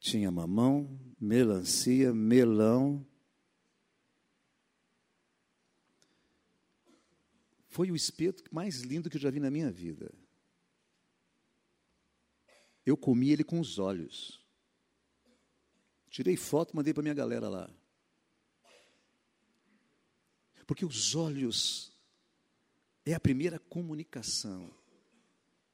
tinha 0.00 0.30
mamão, 0.30 0.98
melancia, 1.20 2.12
melão. 2.12 3.06
Foi 7.68 7.90
o 7.90 7.94
espeto 7.94 8.42
mais 8.52 8.80
lindo 8.80 9.10
que 9.10 9.16
eu 9.16 9.20
já 9.20 9.30
vi 9.30 9.38
na 9.38 9.50
minha 9.50 9.70
vida. 9.70 10.12
Eu 12.84 12.96
comi 12.96 13.30
ele 13.30 13.44
com 13.44 13.60
os 13.60 13.78
olhos. 13.78 14.42
Tirei 16.08 16.36
foto, 16.36 16.74
mandei 16.74 16.92
para 16.92 17.02
minha 17.02 17.14
galera 17.14 17.48
lá. 17.48 17.70
Porque 20.66 20.84
os 20.84 21.14
olhos 21.14 21.92
é 23.04 23.12
a 23.12 23.20
primeira 23.20 23.58
comunicação 23.58 24.74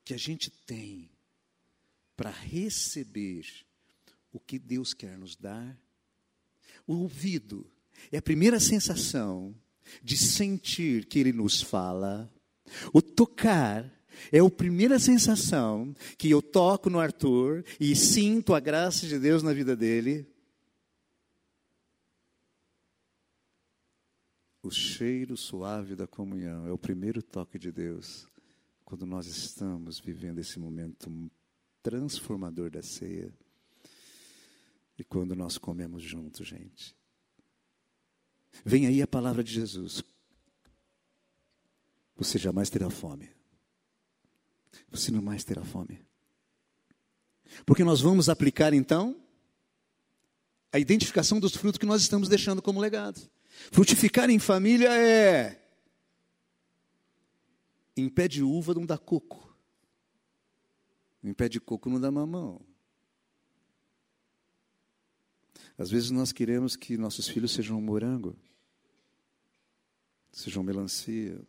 que 0.05 0.13
a 0.13 0.17
gente 0.17 0.51
tem 0.51 1.11
para 2.17 2.31
receber 2.31 3.66
o 4.37 4.41
que 4.41 4.59
Deus 4.59 4.93
quer 4.93 5.17
nos 5.17 5.35
dar. 5.35 5.77
O 6.87 6.97
ouvido 6.97 7.67
é 8.13 8.19
a 8.19 8.23
primeira 8.23 8.61
sensação 8.61 9.57
de 10.03 10.17
sentir 10.17 11.07
que 11.07 11.19
Ele 11.19 11.33
nos 11.33 11.63
fala. 11.63 12.31
O 12.93 13.01
tocar 13.01 13.91
é 14.31 14.39
a 14.39 14.51
primeira 14.51 14.99
sensação 14.99 15.95
que 16.19 16.31
eu 16.31 16.43
toco 16.43 16.91
no 16.91 17.01
Arthur 17.01 17.65
e 17.81 17.97
sinto 17.97 18.55
a 18.55 18.61
graça 18.61 19.07
de 19.07 19.19
Deus 19.19 19.43
na 19.43 19.55
vida 19.55 19.75
dele. 19.75 20.31
O 24.63 24.71
cheiro 24.71 25.37
suave 25.37 25.95
da 25.95 26.07
comunhão 26.07 26.67
é 26.67 26.73
o 26.73 26.79
primeiro 26.79 27.23
toque 27.23 27.59
de 27.59 27.73
Deus 27.73 28.27
quando 28.85 29.07
nós 29.07 29.27
estamos 29.27 29.99
vivendo 29.99 30.41
esse 30.41 30.59
momento 30.59 31.11
transformador 31.83 32.71
da 32.71 32.83
ceia 32.83 33.33
e 34.99 35.05
quando 35.05 35.35
nós 35.35 35.59
comemos 35.59 36.03
juntos, 36.03 36.47
gente. 36.47 36.97
Vem 38.65 38.87
aí 38.87 39.03
a 39.03 39.07
palavra 39.07 39.45
de 39.45 39.53
Jesus. 39.53 40.03
Você 42.17 42.39
jamais 42.39 42.71
terá 42.71 42.89
fome. 42.89 43.31
Você 44.91 45.11
não 45.11 45.21
mais 45.21 45.45
terá 45.45 45.65
fome. 45.65 46.05
Porque 47.65 47.85
nós 47.85 48.01
vamos 48.01 48.29
aplicar 48.29 48.73
então 48.73 49.21
a 50.73 50.79
identificação 50.79 51.39
dos 51.39 51.55
frutos 51.55 51.79
que 51.79 51.87
nós 51.87 52.03
estamos 52.03 52.29
deixando 52.29 52.63
como 52.63 52.81
legado. 52.81 53.21
Frutificar 53.71 54.31
em 54.31 54.39
família 54.39 54.93
é. 54.93 55.63
Em 57.97 58.09
pé 58.09 58.29
de 58.29 58.43
uva 58.43 58.75
não 58.75 58.85
dá 58.85 58.99
coco. 58.99 59.55
Em 61.23 61.33
pé 61.33 61.49
de 61.49 61.61
coco 61.61 61.89
não 61.89 62.01
dá 62.01 62.11
mamão. 62.11 62.61
Às 65.79 65.91
vezes 65.91 66.11
nós 66.11 66.33
queremos 66.33 66.75
que 66.75 66.97
nossos 66.97 67.29
filhos 67.29 67.53
sejam 67.53 67.81
morango, 67.81 68.37
sejam 70.33 70.63
melancia. 70.63 71.41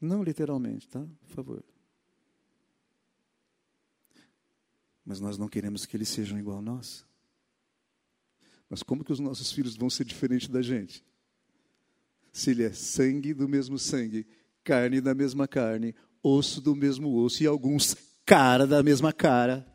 Não 0.00 0.22
literalmente, 0.22 0.88
tá? 0.88 1.04
Por 1.20 1.28
favor. 1.28 1.64
Mas 5.04 5.18
nós 5.18 5.36
não 5.36 5.48
queremos 5.48 5.84
que 5.84 5.96
eles 5.96 6.08
sejam 6.08 6.38
igual 6.38 6.58
a 6.58 6.62
nós. 6.62 7.04
Mas 8.68 8.82
como 8.82 9.04
que 9.04 9.12
os 9.12 9.18
nossos 9.18 9.50
filhos 9.50 9.76
vão 9.76 9.90
ser 9.90 10.04
diferentes 10.04 10.48
da 10.48 10.62
gente? 10.62 11.04
Se 12.32 12.52
ele 12.52 12.62
é 12.62 12.72
sangue 12.72 13.34
do 13.34 13.48
mesmo 13.48 13.76
sangue, 13.76 14.24
carne 14.62 15.00
da 15.00 15.12
mesma 15.12 15.48
carne, 15.48 15.96
osso 16.22 16.60
do 16.60 16.76
mesmo 16.76 17.12
osso 17.16 17.42
e 17.42 17.46
alguns 17.46 17.96
cara 18.24 18.68
da 18.68 18.82
mesma 18.82 19.12
cara. 19.12 19.66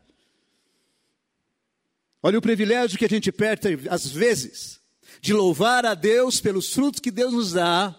Olha 2.26 2.40
o 2.40 2.42
privilégio 2.42 2.98
que 2.98 3.04
a 3.04 3.08
gente 3.08 3.30
perde, 3.30 3.88
às 3.88 4.10
vezes, 4.10 4.80
de 5.20 5.32
louvar 5.32 5.86
a 5.86 5.94
Deus 5.94 6.40
pelos 6.40 6.72
frutos 6.74 6.98
que 6.98 7.12
Deus 7.12 7.32
nos 7.32 7.52
dá 7.52 7.96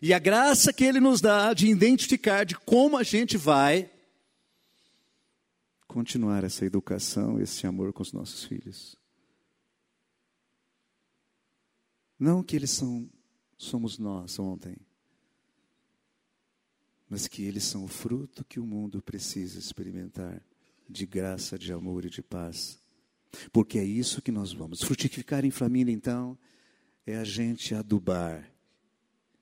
e 0.00 0.14
a 0.14 0.18
graça 0.18 0.72
que 0.72 0.82
Ele 0.82 1.00
nos 1.00 1.20
dá 1.20 1.52
de 1.52 1.66
identificar 1.66 2.44
de 2.44 2.54
como 2.54 2.96
a 2.96 3.02
gente 3.02 3.36
vai 3.36 3.92
continuar 5.86 6.44
essa 6.44 6.64
educação, 6.64 7.38
esse 7.38 7.66
amor 7.66 7.92
com 7.92 8.00
os 8.00 8.10
nossos 8.10 8.42
filhos. 8.42 8.96
Não 12.18 12.42
que 12.42 12.56
eles 12.56 12.70
são, 12.70 13.06
somos 13.58 13.98
nós 13.98 14.38
ontem, 14.38 14.78
mas 17.06 17.28
que 17.28 17.44
eles 17.44 17.64
são 17.64 17.84
o 17.84 17.88
fruto 17.88 18.46
que 18.46 18.58
o 18.58 18.64
mundo 18.64 19.02
precisa 19.02 19.58
experimentar 19.58 20.42
de 20.88 21.04
graça, 21.04 21.58
de 21.58 21.70
amor 21.70 22.06
e 22.06 22.08
de 22.08 22.22
paz. 22.22 22.85
Porque 23.52 23.78
é 23.78 23.84
isso 23.84 24.22
que 24.22 24.32
nós 24.32 24.52
vamos. 24.52 24.82
Frutificar 24.82 25.44
em 25.44 25.50
família, 25.50 25.92
então, 25.92 26.38
é 27.06 27.16
a 27.16 27.24
gente 27.24 27.74
adubar, 27.74 28.52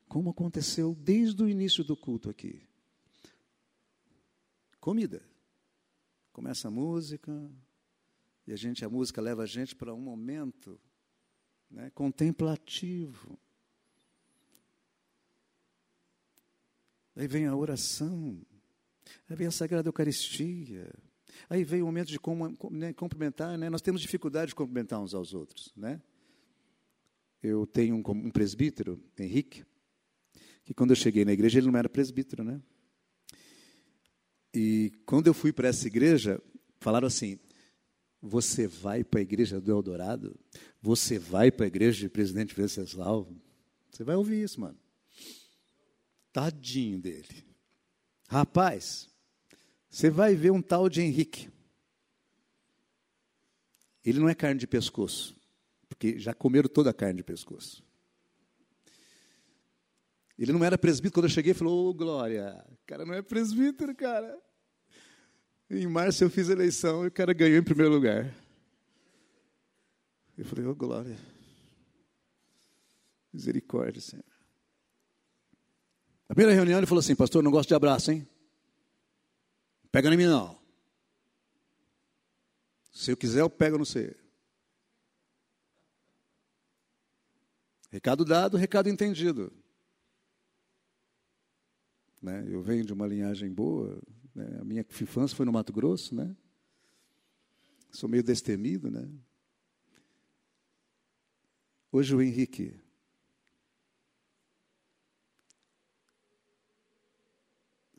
como 0.09 0.31
aconteceu 0.31 0.95
desde 0.95 1.43
o 1.43 1.49
início 1.49 1.83
do 1.83 1.97
culto 1.97 2.29
aqui. 2.29 2.63
Comida. 4.81 5.23
Começa 6.33 6.69
a 6.69 6.71
música, 6.71 7.33
e 8.47 8.53
a 8.53 8.57
gente, 8.57 8.85
a 8.85 8.89
música 8.89 9.21
leva 9.21 9.45
a 9.45 9.47
gente 9.47 9.75
para 9.75 9.95
um 9.95 10.01
momento 10.01 10.79
né, 11.71 11.91
contemplativo. 11.91 13.39
Aí 17.17 17.27
vem 17.27 17.47
a 17.47 17.55
oração, 17.55 18.45
aí 19.29 19.37
vem 19.37 19.47
a 19.47 19.51
Sagrada 19.51 19.89
Eucaristia, 19.89 20.93
aí 21.49 21.65
vem 21.65 21.83
o 21.83 21.87
momento 21.87 22.09
de 22.09 22.19
né, 22.71 22.93
cumprimentar, 22.93 23.57
né? 23.59 23.69
nós 23.71 23.83
temos 23.83 24.01
dificuldade 24.01 24.49
de 24.49 24.55
cumprimentar 24.55 25.01
uns 25.01 25.15
aos 25.15 25.35
outros. 25.35 25.73
Né? 25.77 26.01
Eu 27.43 27.67
tenho 27.67 27.97
um, 27.97 28.03
um 28.11 28.31
presbítero, 28.31 29.03
Henrique, 29.19 29.65
que 30.65 30.73
quando 30.73 30.91
eu 30.91 30.97
cheguei 30.97 31.25
na 31.25 31.33
igreja 31.33 31.59
ele 31.59 31.71
não 31.71 31.79
era 31.79 31.89
presbítero, 31.89 32.43
né? 32.43 32.61
E 34.55 34.93
quando 35.05 35.27
eu 35.27 35.35
fui 35.35 35.53
para 35.53 35.69
essa 35.69 35.87
igreja, 35.87 36.41
falaram 36.79 37.09
assim: 37.09 37.39
você 38.23 38.67
vai 38.67 39.05
para 39.05 39.21
a 39.21 39.23
igreja 39.23 39.61
do 39.61 39.71
Eldorado? 39.71 40.39
Você 40.81 41.19
vai 41.19 41.51
para 41.51 41.67
a 41.67 41.67
igreja 41.67 42.01
de 42.01 42.09
Presidente 42.09 42.55
Venceslau? 42.55 43.31
Você 43.91 44.05
vai 44.05 44.17
ouvir 44.17 44.43
isso, 44.43 44.61
mano. 44.61 44.79
Tadinho 46.33 46.99
dele. 46.99 47.45
Rapaz, 48.29 49.09
você 49.95 50.11
vai 50.11 50.35
ver 50.35 50.51
um 50.51 50.61
tal 50.61 50.89
de 50.89 51.01
Henrique. 51.01 51.49
Ele 54.05 54.19
não 54.19 54.29
é 54.29 54.35
carne 54.35 54.59
de 54.59 54.67
pescoço, 54.67 55.37
porque 55.89 56.19
já 56.19 56.35
comeram 56.35 56.69
toda 56.69 56.91
a 56.91 56.93
carne 56.93 57.19
de 57.19 57.23
pescoço. 57.23 57.81
Ele 60.37 60.53
não 60.53 60.65
era 60.65 60.77
presbítero. 60.77 61.15
Quando 61.15 61.27
eu 61.27 61.31
cheguei, 61.31 61.55
falou: 61.55 61.87
Ô, 61.87 61.91
oh, 61.91 61.95
Glória, 61.95 62.67
o 62.73 62.87
cara 62.87 63.07
não 63.07 63.15
é 63.15 63.23
presbítero, 63.23 63.95
cara. 63.95 64.37
Em 65.71 65.87
março 65.87 66.25
eu 66.25 66.29
fiz 66.29 66.49
eleição 66.49 67.05
e 67.05 67.07
o 67.07 67.13
cara 67.13 67.33
ganhou 67.33 67.57
em 67.57 67.63
primeiro 67.63 67.93
lugar. 67.93 68.35
Eu 70.37 70.45
falei, 70.45 70.67
ô 70.67 70.71
oh, 70.71 70.75
glória. 70.75 71.17
Misericórdia, 73.33 74.01
Senhor. 74.01 74.25
Na 76.29 76.35
primeira 76.35 76.53
reunião 76.53 76.81
ele 76.81 76.87
falou 76.87 76.99
assim, 76.99 77.15
pastor, 77.15 77.45
não 77.45 77.53
gosto 77.53 77.69
de 77.69 77.75
abraço, 77.77 78.11
hein? 78.11 78.27
Pega 79.95 80.13
em 80.13 80.17
mim 80.17 80.27
não. 80.27 80.59
Se 82.91 83.13
eu 83.13 83.17
quiser, 83.17 83.43
eu 83.43 83.49
pego 83.49 83.79
no 83.79 83.87
você. 83.87 84.17
Recado 87.91 88.25
dado, 88.25 88.57
recado 88.57 88.89
entendido. 88.89 89.53
Né? 92.21 92.45
Eu 92.49 92.61
venho 92.61 92.85
de 92.85 92.93
uma 92.93 93.07
linhagem 93.07 93.49
boa, 93.53 94.03
né? 94.35 94.59
A 94.61 94.65
minha 94.65 94.81
infância 94.81 95.37
foi 95.37 95.47
no 95.47 95.53
Mato 95.53 95.73
Grosso, 95.73 96.13
né? 96.13 96.37
Sou 97.93 98.09
meio 98.09 98.25
destemido, 98.25 98.91
né? 98.91 99.09
Hoje 101.93 102.17
o 102.17 102.21
Henrique 102.21 102.84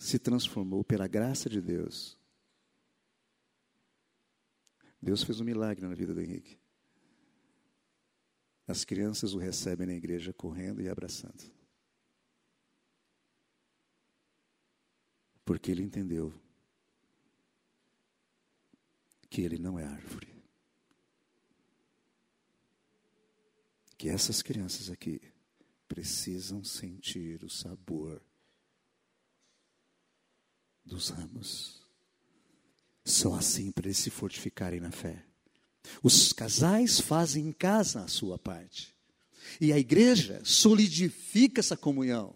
se 0.06 0.20
transformou 0.20 0.84
pela 0.84 1.08
graça 1.08 1.50
de 1.50 1.60
Deus. 1.60 2.16
Deus 5.02 5.24
fez 5.24 5.40
um 5.40 5.44
milagre 5.44 5.88
na 5.88 5.96
vida 5.96 6.14
do 6.14 6.22
Henrique. 6.22 6.60
As 8.68 8.86
crianças 8.86 9.34
o 9.34 9.40
recebem 9.40 9.88
na 9.88 9.94
igreja 9.94 10.32
correndo 10.32 10.80
e 10.80 10.88
abraçando. 10.88 11.52
Porque 15.44 15.72
ele 15.72 15.82
entendeu 15.82 16.32
que 19.28 19.42
ele 19.42 19.58
não 19.58 19.80
é 19.80 19.86
árvore. 19.86 20.36
Que 23.98 24.10
essas 24.10 24.44
crianças 24.44 24.92
aqui 24.92 25.20
precisam 25.88 26.64
sentir 26.64 27.44
o 27.44 27.50
sabor 27.50 28.22
dos 30.86 31.10
ramos. 31.10 31.82
Só 33.04 33.34
assim 33.36 33.72
para 33.72 33.88
eles 33.88 33.98
se 33.98 34.10
fortificarem 34.10 34.80
na 34.80 34.92
fé. 34.92 35.24
Os 36.02 36.34
casais 36.34 37.00
fazem 37.00 37.48
em 37.48 37.52
casa 37.52 38.02
a 38.02 38.08
sua 38.08 38.38
parte. 38.38 38.94
E 39.60 39.72
a 39.72 39.78
igreja 39.78 40.42
solidifica 40.44 41.60
essa 41.60 41.78
comunhão. 41.78 42.36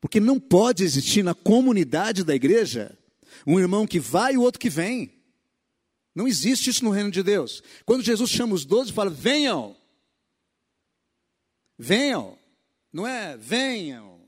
Porque 0.00 0.18
não 0.18 0.40
pode 0.40 0.82
existir 0.82 1.22
na 1.22 1.34
comunidade 1.34 2.24
da 2.24 2.34
igreja 2.34 2.96
um 3.46 3.58
irmão 3.58 3.86
que 3.86 4.00
vai 4.00 4.34
e 4.34 4.38
o 4.38 4.42
outro 4.42 4.60
que 4.60 4.70
vem. 4.70 5.12
Não 6.14 6.26
existe 6.26 6.70
isso 6.70 6.84
no 6.84 6.90
reino 6.90 7.10
de 7.10 7.22
Deus. 7.22 7.62
Quando 7.84 8.02
Jesus 8.02 8.30
chama 8.30 8.54
os 8.54 8.64
doze, 8.64 8.92
fala: 8.92 9.10
venham. 9.10 9.76
Venham. 11.78 12.38
Não 12.92 13.06
é 13.06 13.36
venham. 13.36 14.20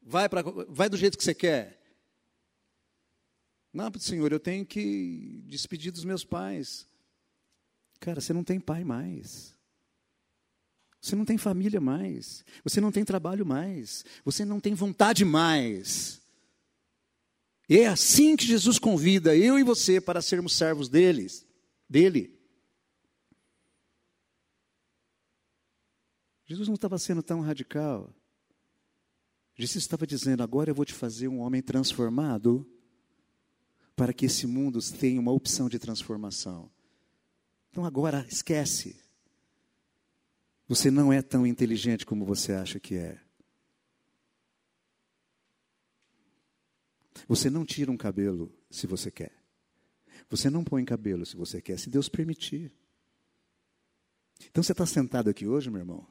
Vai, 0.00 0.28
pra, 0.28 0.42
vai 0.42 0.88
do 0.88 0.96
jeito 0.96 1.18
que 1.18 1.24
você 1.24 1.34
quer. 1.34 1.83
Não, 3.74 3.90
Senhor, 3.98 4.30
eu 4.30 4.38
tenho 4.38 4.64
que 4.64 5.42
despedir 5.46 5.90
dos 5.90 6.04
meus 6.04 6.24
pais. 6.24 6.88
Cara, 7.98 8.20
você 8.20 8.32
não 8.32 8.44
tem 8.44 8.60
pai 8.60 8.84
mais. 8.84 9.52
Você 11.00 11.16
não 11.16 11.24
tem 11.24 11.36
família 11.36 11.80
mais. 11.80 12.44
Você 12.62 12.80
não 12.80 12.92
tem 12.92 13.04
trabalho 13.04 13.44
mais. 13.44 14.04
Você 14.24 14.44
não 14.44 14.60
tem 14.60 14.74
vontade 14.74 15.24
mais. 15.24 16.22
E 17.68 17.80
é 17.80 17.88
assim 17.88 18.36
que 18.36 18.46
Jesus 18.46 18.78
convida 18.78 19.36
eu 19.36 19.58
e 19.58 19.64
você 19.64 20.00
para 20.00 20.22
sermos 20.22 20.54
servos 20.54 20.88
deles, 20.88 21.44
dele. 21.90 22.38
Jesus 26.46 26.68
não 26.68 26.76
estava 26.76 26.96
sendo 26.96 27.24
tão 27.24 27.40
radical. 27.40 28.14
Jesus 29.56 29.82
estava 29.82 30.06
dizendo: 30.06 30.44
agora 30.44 30.70
eu 30.70 30.74
vou 30.74 30.84
te 30.84 30.94
fazer 30.94 31.26
um 31.26 31.40
homem 31.40 31.60
transformado, 31.60 32.64
para 33.96 34.12
que 34.12 34.26
esse 34.26 34.46
mundo 34.46 34.78
tenha 34.98 35.20
uma 35.20 35.32
opção 35.32 35.68
de 35.68 35.78
transformação. 35.78 36.70
Então 37.70 37.84
agora 37.84 38.26
esquece. 38.28 38.96
Você 40.66 40.90
não 40.90 41.12
é 41.12 41.20
tão 41.22 41.46
inteligente 41.46 42.06
como 42.06 42.24
você 42.24 42.52
acha 42.52 42.80
que 42.80 42.96
é. 42.96 43.20
Você 47.28 47.48
não 47.48 47.64
tira 47.64 47.90
um 47.90 47.96
cabelo 47.96 48.52
se 48.70 48.86
você 48.86 49.10
quer. 49.10 49.32
Você 50.28 50.50
não 50.50 50.64
põe 50.64 50.84
cabelo 50.84 51.24
se 51.24 51.36
você 51.36 51.60
quer, 51.60 51.78
se 51.78 51.90
Deus 51.90 52.08
permitir. 52.08 52.72
Então 54.50 54.62
você 54.62 54.72
está 54.72 54.86
sentado 54.86 55.30
aqui 55.30 55.46
hoje, 55.46 55.70
meu 55.70 55.80
irmão, 55.80 56.06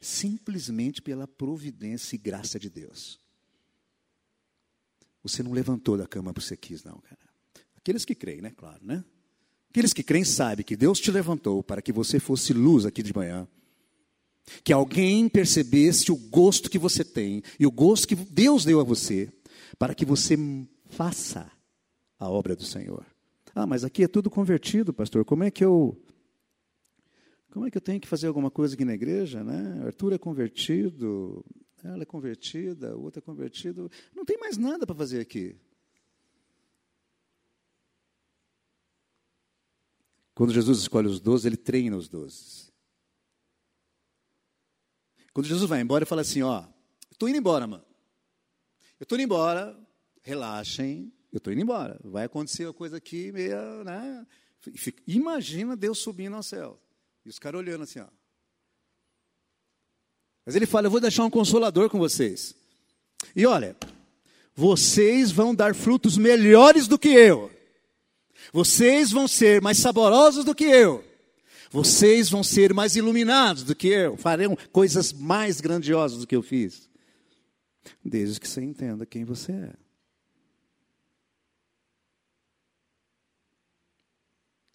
simplesmente 0.00 1.00
pela 1.00 1.26
providência 1.26 2.14
e 2.14 2.18
graça 2.18 2.58
de 2.58 2.68
Deus. 2.68 3.20
Você 5.28 5.42
não 5.42 5.52
levantou 5.52 5.96
da 5.96 6.06
cama 6.06 6.32
porque 6.32 6.46
você 6.46 6.56
quis, 6.56 6.82
não, 6.82 6.98
cara. 6.98 7.18
Aqueles 7.76 8.04
que 8.04 8.14
creem, 8.14 8.40
né? 8.40 8.52
Claro, 8.56 8.80
né? 8.82 9.04
Aqueles 9.70 9.92
que 9.92 10.02
creem 10.02 10.24
sabem 10.24 10.64
que 10.64 10.76
Deus 10.76 10.98
te 10.98 11.10
levantou 11.10 11.62
para 11.62 11.82
que 11.82 11.92
você 11.92 12.18
fosse 12.18 12.52
luz 12.52 12.86
aqui 12.86 13.02
de 13.02 13.14
manhã 13.14 13.46
que 14.64 14.72
alguém 14.72 15.28
percebesse 15.28 16.10
o 16.10 16.16
gosto 16.16 16.70
que 16.70 16.78
você 16.78 17.04
tem 17.04 17.42
e 17.58 17.66
o 17.66 17.70
gosto 17.70 18.08
que 18.08 18.14
Deus 18.14 18.64
deu 18.64 18.80
a 18.80 18.84
você, 18.84 19.30
para 19.78 19.94
que 19.94 20.04
você 20.04 20.36
faça 20.86 21.50
a 22.18 22.28
obra 22.28 22.56
do 22.56 22.64
Senhor. 22.64 23.04
Ah, 23.54 23.66
mas 23.66 23.84
aqui 23.84 24.04
é 24.04 24.08
tudo 24.08 24.30
convertido, 24.30 24.92
pastor. 24.92 25.24
Como 25.24 25.44
é 25.44 25.50
que 25.50 25.64
eu 25.64 26.00
como 27.50 27.66
é 27.66 27.70
que 27.70 27.78
eu 27.78 27.82
tenho 27.82 27.98
que 27.98 28.06
fazer 28.06 28.26
alguma 28.26 28.50
coisa 28.50 28.74
aqui 28.74 28.84
na 28.84 28.94
igreja, 28.94 29.42
né? 29.42 29.82
Arthur 29.86 30.12
é 30.12 30.18
convertido, 30.18 31.44
ela 31.84 32.02
é 32.02 32.06
convertida, 32.06 32.96
o 32.96 33.02
outro 33.02 33.18
é 33.18 33.22
convertido. 33.22 33.90
Não 34.14 34.24
tem 34.24 34.38
mais 34.38 34.56
nada 34.56 34.86
para 34.86 34.96
fazer 34.96 35.20
aqui. 35.20 35.56
Quando 40.34 40.52
Jesus 40.52 40.78
escolhe 40.78 41.08
os 41.08 41.20
doze, 41.20 41.48
ele 41.48 41.56
treina 41.56 41.96
os 41.96 42.08
doze. 42.08 42.72
Quando 45.32 45.46
Jesus 45.46 45.68
vai 45.68 45.80
embora, 45.80 46.02
ele 46.02 46.08
fala 46.08 46.22
assim: 46.22 46.42
Ó, 46.42 46.64
estou 47.10 47.28
indo 47.28 47.38
embora, 47.38 47.66
mano. 47.66 47.84
Eu 48.98 49.04
estou 49.04 49.16
indo 49.16 49.24
embora, 49.24 49.78
relaxem, 50.22 51.12
eu 51.32 51.38
estou 51.38 51.52
indo 51.52 51.62
embora. 51.62 52.00
Vai 52.04 52.24
acontecer 52.24 52.66
uma 52.66 52.74
coisa 52.74 52.96
aqui 52.96 53.30
meio, 53.32 53.84
né? 53.84 54.26
Imagina 55.06 55.76
Deus 55.76 55.98
subindo 55.98 56.34
ao 56.34 56.42
céu. 56.42 56.80
E 57.24 57.28
os 57.28 57.38
caras 57.38 57.60
olhando 57.60 57.84
assim, 57.84 58.00
ó. 58.00 58.08
Mas 60.48 60.56
ele 60.56 60.64
fala: 60.64 60.86
Eu 60.86 60.90
vou 60.90 60.98
deixar 60.98 61.26
um 61.26 61.30
consolador 61.30 61.90
com 61.90 61.98
vocês. 61.98 62.54
E 63.36 63.44
olha, 63.44 63.76
vocês 64.54 65.30
vão 65.30 65.54
dar 65.54 65.74
frutos 65.74 66.16
melhores 66.16 66.88
do 66.88 66.98
que 66.98 67.10
eu. 67.10 67.50
Vocês 68.50 69.10
vão 69.10 69.28
ser 69.28 69.60
mais 69.60 69.76
saborosos 69.76 70.46
do 70.46 70.54
que 70.54 70.64
eu. 70.64 71.04
Vocês 71.70 72.30
vão 72.30 72.42
ser 72.42 72.72
mais 72.72 72.96
iluminados 72.96 73.62
do 73.62 73.74
que 73.74 73.88
eu. 73.88 74.16
Farão 74.16 74.56
coisas 74.72 75.12
mais 75.12 75.60
grandiosas 75.60 76.20
do 76.20 76.26
que 76.26 76.34
eu 76.34 76.40
fiz. 76.40 76.88
Desde 78.02 78.40
que 78.40 78.48
você 78.48 78.62
entenda 78.62 79.04
quem 79.04 79.26
você 79.26 79.52
é. 79.52 79.72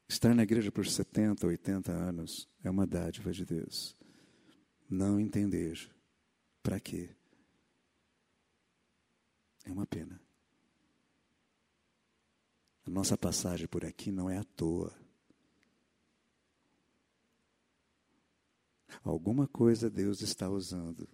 Estar 0.08 0.36
na 0.36 0.44
igreja 0.44 0.72
por 0.72 0.86
70, 0.86 1.48
80 1.48 1.92
anos 1.92 2.48
é 2.64 2.70
uma 2.70 2.86
dádiva 2.86 3.32
de 3.32 3.44
Deus. 3.44 3.96
Não 4.90 5.20
entender 5.20 5.90
para 6.62 6.80
quê 6.80 7.10
é 9.66 9.72
uma 9.72 9.86
pena. 9.86 10.22
A 12.86 12.90
nossa 12.90 13.18
passagem 13.18 13.68
por 13.68 13.86
aqui 13.86 14.12
não 14.12 14.30
é 14.30 14.38
à 14.38 14.44
toa. 14.44 14.94
Alguma 19.04 19.48
coisa 19.48 19.90
Deus 19.90 20.22
está 20.22 20.50
usando. 20.50 21.08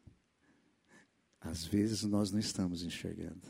Às 1.39 1.63
vezes 1.63 2.03
nós 2.03 2.31
não 2.31 2.39
estamos 2.39 2.83
enxergando. 2.83 3.47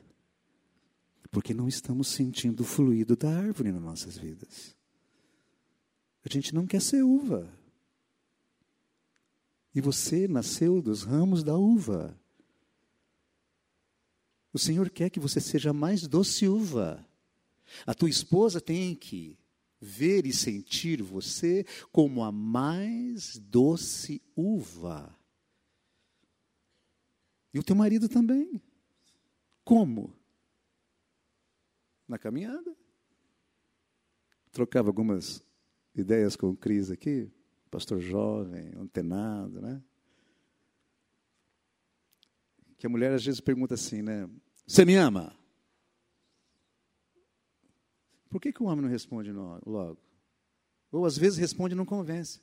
Porque 1.31 1.53
não 1.53 1.67
estamos 1.67 2.07
sentindo 2.09 2.61
o 2.61 2.65
fluido 2.65 3.15
da 3.15 3.29
árvore 3.29 3.71
nas 3.71 3.81
nossas 3.81 4.17
vidas. 4.17 4.75
A 6.23 6.29
gente 6.29 6.53
não 6.53 6.67
quer 6.67 6.81
ser 6.81 7.03
uva. 7.03 7.51
E 9.73 9.81
você 9.81 10.27
nasceu 10.27 10.81
dos 10.81 11.03
ramos 11.03 11.43
da 11.43 11.55
uva. 11.55 12.19
O 14.51 14.57
Senhor 14.57 14.89
quer 14.89 15.09
que 15.09 15.19
você 15.19 15.39
seja 15.39 15.71
mais 15.71 16.07
doce 16.07 16.47
uva. 16.47 17.05
A 17.85 17.93
tua 17.93 18.09
esposa 18.09 18.59
tem 18.59 18.95
que 18.95 19.37
ver 19.79 20.25
e 20.25 20.33
sentir 20.33 21.01
você 21.01 21.65
como 21.91 22.23
a 22.23 22.31
mais 22.31 23.37
doce 23.37 24.21
uva. 24.35 25.15
E 27.53 27.59
o 27.59 27.63
teu 27.63 27.75
marido 27.75 28.09
também. 28.09 28.61
Como? 29.63 30.13
Na 32.07 32.17
caminhada. 32.17 32.75
Trocava 34.51 34.89
algumas 34.89 35.43
ideias 35.95 36.35
com 36.35 36.49
o 36.49 36.57
Cris 36.57 36.89
aqui, 36.89 37.31
pastor 37.69 37.99
jovem, 37.99 38.71
antenado, 38.75 39.61
né? 39.61 39.83
Que 42.77 42.87
a 42.87 42.89
mulher 42.89 43.13
às 43.13 43.25
vezes 43.25 43.41
pergunta 43.41 43.73
assim, 43.73 44.01
né? 44.01 44.29
Você 44.65 44.85
me 44.85 44.95
ama? 44.95 45.37
Por 48.29 48.39
que, 48.39 48.53
que 48.53 48.61
o 48.61 48.67
homem 48.67 48.83
não 48.83 48.89
responde 48.89 49.31
logo? 49.31 49.97
Ou 50.91 51.05
às 51.05 51.17
vezes 51.17 51.37
responde 51.37 51.73
e 51.73 51.77
não 51.77 51.85
convence. 51.85 52.41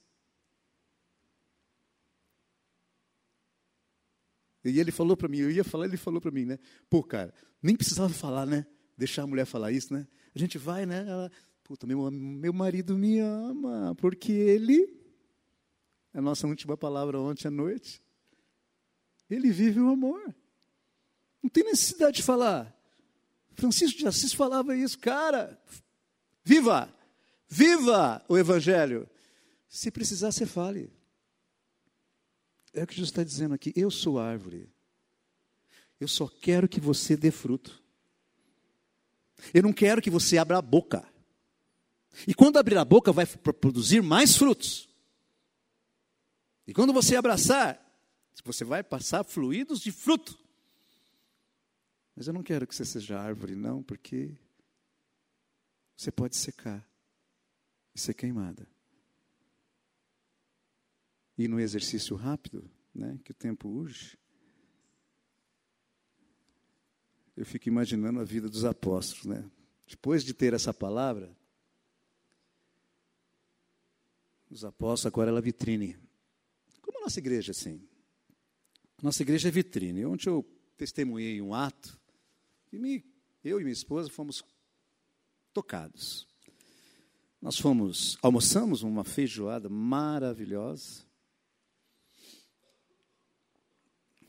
E 4.64 4.80
ele 4.80 4.90
falou 4.90 5.16
para 5.16 5.28
mim, 5.28 5.38
eu 5.38 5.50
ia 5.50 5.62
falar, 5.62 5.86
ele 5.86 5.96
falou 5.96 6.20
para 6.20 6.32
mim, 6.32 6.44
né? 6.44 6.58
Pô, 6.90 7.02
cara, 7.02 7.32
nem 7.62 7.76
precisava 7.76 8.12
falar, 8.12 8.44
né? 8.44 8.66
Deixar 8.98 9.22
a 9.22 9.26
mulher 9.26 9.46
falar 9.46 9.70
isso, 9.70 9.94
né? 9.94 10.06
A 10.34 10.38
gente 10.38 10.58
vai, 10.58 10.84
né? 10.84 11.06
Ela, 11.08 11.30
puta, 11.62 11.86
meu, 11.86 12.10
meu 12.10 12.52
marido 12.52 12.98
me 12.98 13.20
ama, 13.20 13.94
porque 13.94 14.32
ele, 14.32 14.95
a 16.16 16.22
nossa 16.22 16.46
última 16.46 16.78
palavra 16.78 17.20
ontem 17.20 17.46
à 17.46 17.50
noite, 17.50 18.02
ele 19.28 19.50
vive 19.50 19.78
o 19.80 19.90
amor. 19.90 20.34
Não 21.42 21.50
tem 21.50 21.62
necessidade 21.62 22.16
de 22.16 22.22
falar. 22.22 22.74
Francisco 23.52 23.98
de 23.98 24.06
Assis 24.06 24.32
falava 24.32 24.74
isso, 24.74 24.98
cara, 24.98 25.60
viva, 26.42 26.90
viva 27.46 28.24
o 28.30 28.38
Evangelho. 28.38 29.06
Se 29.68 29.90
precisar, 29.90 30.32
você 30.32 30.46
fale. 30.46 30.90
É 32.72 32.84
o 32.84 32.86
que 32.86 32.94
Jesus 32.94 33.10
está 33.10 33.22
dizendo 33.22 33.54
aqui. 33.54 33.70
Eu 33.76 33.90
sou 33.90 34.18
árvore. 34.18 34.70
Eu 36.00 36.08
só 36.08 36.26
quero 36.26 36.66
que 36.66 36.80
você 36.80 37.14
dê 37.14 37.30
fruto. 37.30 37.82
Eu 39.52 39.62
não 39.62 39.72
quero 39.72 40.00
que 40.00 40.08
você 40.08 40.38
abra 40.38 40.56
a 40.56 40.62
boca. 40.62 41.06
E 42.26 42.32
quando 42.32 42.56
abrir 42.56 42.78
a 42.78 42.84
boca, 42.86 43.12
vai 43.12 43.26
produzir 43.26 44.02
mais 44.02 44.34
frutos. 44.34 44.88
E 46.66 46.74
quando 46.74 46.92
você 46.92 47.16
abraçar, 47.16 47.82
você 48.44 48.64
vai 48.64 48.82
passar 48.82 49.24
fluidos 49.24 49.80
de 49.80 49.90
fruto. 49.90 50.38
Mas 52.14 52.26
eu 52.26 52.32
não 52.32 52.42
quero 52.42 52.66
que 52.66 52.74
você 52.74 52.84
seja 52.84 53.18
árvore, 53.18 53.54
não, 53.54 53.82
porque 53.82 54.34
você 55.96 56.10
pode 56.10 56.36
secar 56.36 56.86
e 57.94 58.00
ser 58.00 58.14
queimada. 58.14 58.66
E 61.36 61.46
no 61.48 61.60
exercício 61.60 62.16
rápido, 62.16 62.70
né, 62.94 63.18
que 63.22 63.32
o 63.32 63.34
tempo 63.34 63.68
urge, 63.68 64.18
eu 67.36 67.44
fico 67.44 67.68
imaginando 67.68 68.20
a 68.20 68.24
vida 68.24 68.48
dos 68.48 68.64
apóstolos, 68.64 69.26
né? 69.26 69.50
Depois 69.86 70.24
de 70.24 70.32
ter 70.32 70.54
essa 70.54 70.72
palavra, 70.72 71.36
os 74.48 74.64
apóstolos 74.64 75.06
agora 75.06 75.30
ela 75.30 75.40
vitrine. 75.42 75.98
Nossa 77.06 77.20
igreja, 77.20 77.52
assim. 77.52 77.80
Nossa 79.00 79.22
igreja 79.22 79.46
é 79.46 79.50
vitrine. 79.52 80.04
Ontem 80.04 80.28
eu 80.28 80.42
testemunhei 80.76 81.40
um 81.40 81.54
ato 81.54 81.96
e 82.72 82.80
me, 82.80 83.04
eu 83.44 83.60
e 83.60 83.62
minha 83.62 83.72
esposa 83.72 84.10
fomos 84.10 84.42
tocados. 85.52 86.26
Nós 87.40 87.60
fomos, 87.60 88.18
almoçamos 88.20 88.82
uma 88.82 89.04
feijoada 89.04 89.68
maravilhosa. 89.68 91.06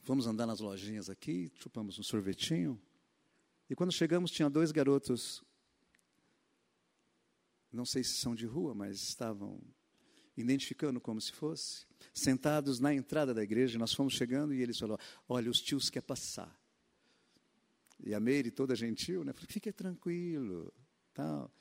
Fomos 0.04 0.28
andar 0.28 0.46
nas 0.46 0.60
lojinhas 0.60 1.10
aqui, 1.10 1.52
chupamos 1.56 1.98
um 1.98 2.04
sorvetinho. 2.04 2.80
E 3.68 3.76
quando 3.76 3.92
chegamos, 3.92 4.30
tinha 4.30 4.52
dois 4.52 4.72
garotos, 4.72 5.44
não 7.74 7.88
sei 7.88 8.04
se 8.04 8.18
são 8.18 8.36
de 8.36 8.46
rua, 8.46 8.76
mas 8.76 9.02
estavam 9.02 9.60
identificando 10.38 11.02
como 11.02 11.20
se 11.20 11.32
fosse, 11.32 11.87
sentados 12.14 12.80
na 12.80 12.94
entrada 12.94 13.34
da 13.34 13.44
igreja. 13.44 13.80
Nós 13.80 13.94
fomos 13.94 14.14
chegando 14.14 14.54
e 14.54 14.62
eles 14.62 14.78
falaram: 14.78 15.02
Olha, 15.28 15.50
os 15.50 15.62
tios 15.62 15.90
querem 15.90 16.06
passar. 16.06 16.58
E 18.00 18.14
a 18.14 18.20
Meire, 18.20 18.52
toda 18.52 18.76
gentil, 18.76 19.24
né? 19.24 19.34
Falei, 19.34 19.48
fique 19.50 19.72
tranquilo. 19.72 20.74
Tal. 21.14 21.52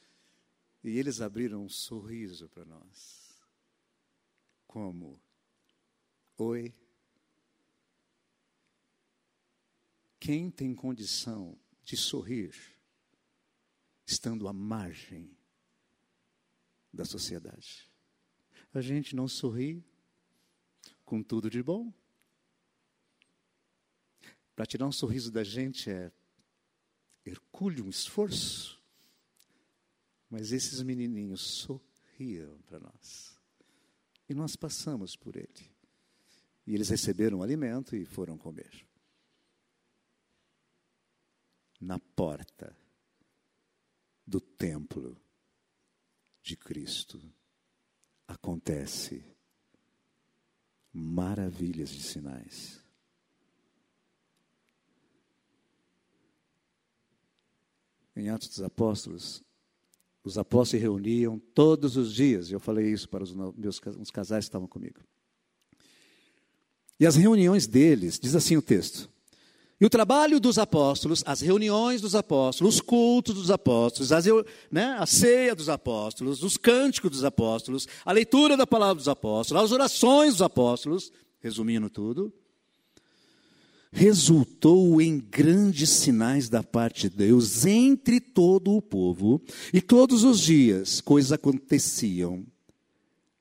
E 0.84 0.98
eles 0.98 1.20
abriram 1.20 1.64
um 1.64 1.68
sorriso 1.68 2.48
para 2.48 2.64
nós. 2.64 3.40
Como? 4.66 5.20
Oi. 6.36 6.74
Quem 10.20 10.50
tem 10.50 10.74
condição 10.74 11.58
de 11.82 11.96
sorrir 11.96 12.54
estando 14.04 14.46
à 14.48 14.52
margem 14.52 15.36
da 16.92 17.04
sociedade? 17.04 17.90
A 18.74 18.80
gente 18.80 19.16
não 19.16 19.26
sorri 19.26 19.84
com 21.06 21.22
tudo 21.22 21.48
de 21.48 21.62
bom. 21.62 21.90
Para 24.54 24.66
tirar 24.66 24.86
um 24.86 24.92
sorriso 24.92 25.30
da 25.30 25.44
gente 25.44 25.88
é 25.88 26.12
hercúleo, 27.24 27.86
um 27.86 27.90
esforço. 27.90 28.82
Mas 30.28 30.50
esses 30.50 30.82
menininhos 30.82 31.40
sorriam 31.40 32.60
para 32.62 32.80
nós. 32.80 33.38
E 34.28 34.34
nós 34.34 34.56
passamos 34.56 35.14
por 35.14 35.36
ele. 35.36 35.70
E 36.66 36.74
eles 36.74 36.88
receberam 36.88 37.38
o 37.38 37.42
alimento 37.42 37.94
e 37.94 38.04
foram 38.04 38.36
comer. 38.36 38.84
Na 41.80 41.98
porta 41.98 42.76
do 44.26 44.40
templo 44.40 45.16
de 46.42 46.56
Cristo 46.56 47.22
acontece 48.26 49.35
maravilhas 50.96 51.90
de 51.90 52.02
sinais. 52.02 52.86
em 58.16 58.30
Atos 58.30 58.48
dos 58.48 58.62
Apóstolos, 58.62 59.44
os 60.24 60.38
apóstolos 60.38 60.70
se 60.70 60.78
reuniam 60.78 61.38
todos 61.54 61.96
os 61.96 62.12
dias. 62.12 62.50
Eu 62.50 62.58
falei 62.58 62.90
isso 62.90 63.08
para 63.08 63.22
os 63.22 63.32
meus 63.32 63.80
uns 63.98 64.10
casais 64.10 64.46
que 64.46 64.48
estavam 64.48 64.66
comigo. 64.66 65.00
E 66.98 67.06
as 67.06 67.14
reuniões 67.14 67.66
deles, 67.66 68.18
diz 68.18 68.34
assim 68.34 68.56
o 68.56 68.62
texto. 68.62 69.08
E 69.78 69.84
o 69.84 69.90
trabalho 69.90 70.40
dos 70.40 70.58
apóstolos, 70.58 71.22
as 71.26 71.42
reuniões 71.42 72.00
dos 72.00 72.14
apóstolos, 72.14 72.76
os 72.76 72.80
cultos 72.80 73.34
dos 73.34 73.50
apóstolos, 73.50 74.10
as, 74.10 74.24
né, 74.70 74.96
a 74.98 75.04
ceia 75.04 75.54
dos 75.54 75.68
apóstolos, 75.68 76.42
os 76.42 76.56
cânticos 76.56 77.10
dos 77.10 77.24
apóstolos, 77.24 77.86
a 78.04 78.10
leitura 78.10 78.56
da 78.56 78.66
palavra 78.66 78.94
dos 78.94 79.08
apóstolos, 79.08 79.62
as 79.62 79.72
orações 79.72 80.32
dos 80.34 80.42
apóstolos, 80.42 81.12
resumindo 81.40 81.90
tudo, 81.90 82.32
resultou 83.92 84.98
em 85.00 85.18
grandes 85.18 85.90
sinais 85.90 86.48
da 86.48 86.62
parte 86.62 87.10
de 87.10 87.16
Deus 87.16 87.66
entre 87.66 88.18
todo 88.18 88.72
o 88.72 88.80
povo, 88.80 89.42
e 89.74 89.82
todos 89.82 90.24
os 90.24 90.40
dias 90.40 91.02
coisas 91.02 91.32
aconteciam 91.32 92.46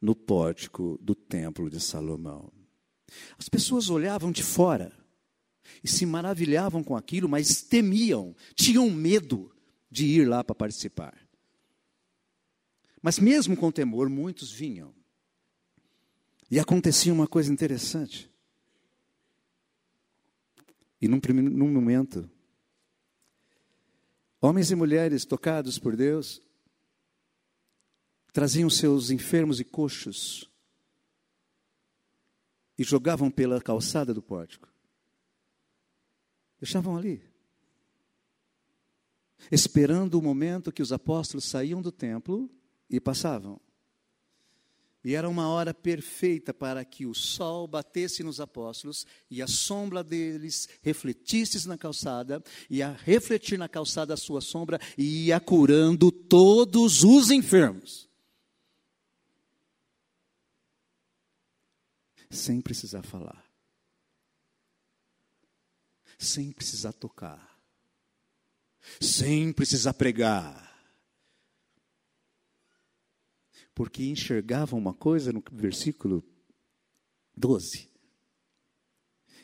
no 0.01 0.13
pórtico 0.13 0.99
do 1.01 1.15
templo 1.15 1.69
de 1.69 1.79
Salomão. 1.79 2.51
As 3.39 3.47
pessoas 3.47 3.89
olhavam 3.89 4.33
de 4.33 4.43
fora 4.43 5.04
e 5.83 5.87
se 5.87 6.05
maravilhavam 6.05 6.83
com 6.83 6.95
aquilo, 6.95 7.29
mas 7.29 7.61
temiam, 7.61 8.35
tinham 8.55 8.89
medo 8.89 9.51
de 9.89 10.05
ir 10.05 10.27
lá 10.27 10.43
para 10.43 10.55
participar. 10.55 11.17
Mas 13.01 13.19
mesmo 13.19 13.55
com 13.55 13.71
temor, 13.71 14.09
muitos 14.09 14.51
vinham. 14.51 14.93
E 16.49 16.59
acontecia 16.59 17.13
uma 17.13 17.27
coisa 17.27 17.51
interessante. 17.51 18.31
E 21.01 21.07
num, 21.07 21.19
num 21.33 21.71
momento, 21.71 22.29
homens 24.41 24.71
e 24.71 24.75
mulheres 24.75 25.25
tocados 25.25 25.77
por 25.77 25.95
Deus 25.95 26.41
traziam 28.33 28.69
seus 28.69 29.11
enfermos 29.11 29.59
e 29.59 29.63
coxos 29.63 30.49
e 32.77 32.83
jogavam 32.83 33.31
pela 33.31 33.61
calçada 33.61 34.13
do 34.13 34.21
pórtico. 34.21 34.74
Deixavam 36.65 36.97
ali. 36.97 37.21
Esperando 39.51 40.15
o 40.15 40.21
momento 40.21 40.71
que 40.71 40.81
os 40.81 40.91
apóstolos 40.91 41.45
saíam 41.45 41.79
do 41.79 41.91
templo 41.91 42.49
e 42.89 42.99
passavam. 42.99 43.61
E 45.03 45.13
era 45.13 45.29
uma 45.29 45.47
hora 45.47 45.75
perfeita 45.75 46.51
para 46.55 46.83
que 46.83 47.05
o 47.05 47.13
sol 47.13 47.67
batesse 47.67 48.23
nos 48.23 48.39
apóstolos 48.39 49.05
e 49.29 49.43
a 49.43 49.47
sombra 49.47 50.03
deles 50.03 50.67
refletisse 50.81 51.67
na 51.67 51.77
calçada, 51.77 52.43
e 52.67 52.81
a 52.81 52.93
refletir 52.93 53.59
na 53.59 53.69
calçada 53.69 54.15
a 54.15 54.17
sua 54.17 54.41
sombra 54.41 54.79
e 54.97 55.27
ia 55.27 55.39
curando 55.39 56.11
todos 56.11 57.03
os 57.03 57.29
enfermos. 57.29 58.09
Sem 62.31 62.59
precisar 62.59 63.03
falar, 63.03 63.44
sem 66.17 66.51
precisar 66.51 66.93
tocar, 66.93 67.59
sem 68.99 69.51
precisar 69.51 69.93
pregar 69.93 70.65
porque 73.75 74.05
enxergavam 74.05 74.79
uma 74.79 74.93
coisa 74.93 75.33
no 75.33 75.43
versículo 75.51 76.23
12. 77.35 77.91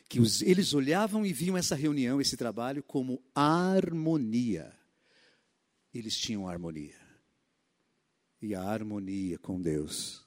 Que 0.08 0.18
os, 0.18 0.40
eles 0.40 0.72
olhavam 0.72 1.24
e 1.24 1.32
viam 1.32 1.56
essa 1.56 1.76
reunião, 1.76 2.20
esse 2.20 2.36
trabalho, 2.36 2.82
como 2.82 3.22
harmonia. 3.34 4.74
Eles 5.92 6.16
tinham 6.16 6.48
harmonia. 6.48 6.98
E 8.40 8.54
a 8.54 8.62
harmonia 8.62 9.38
com 9.38 9.60
Deus 9.60 10.26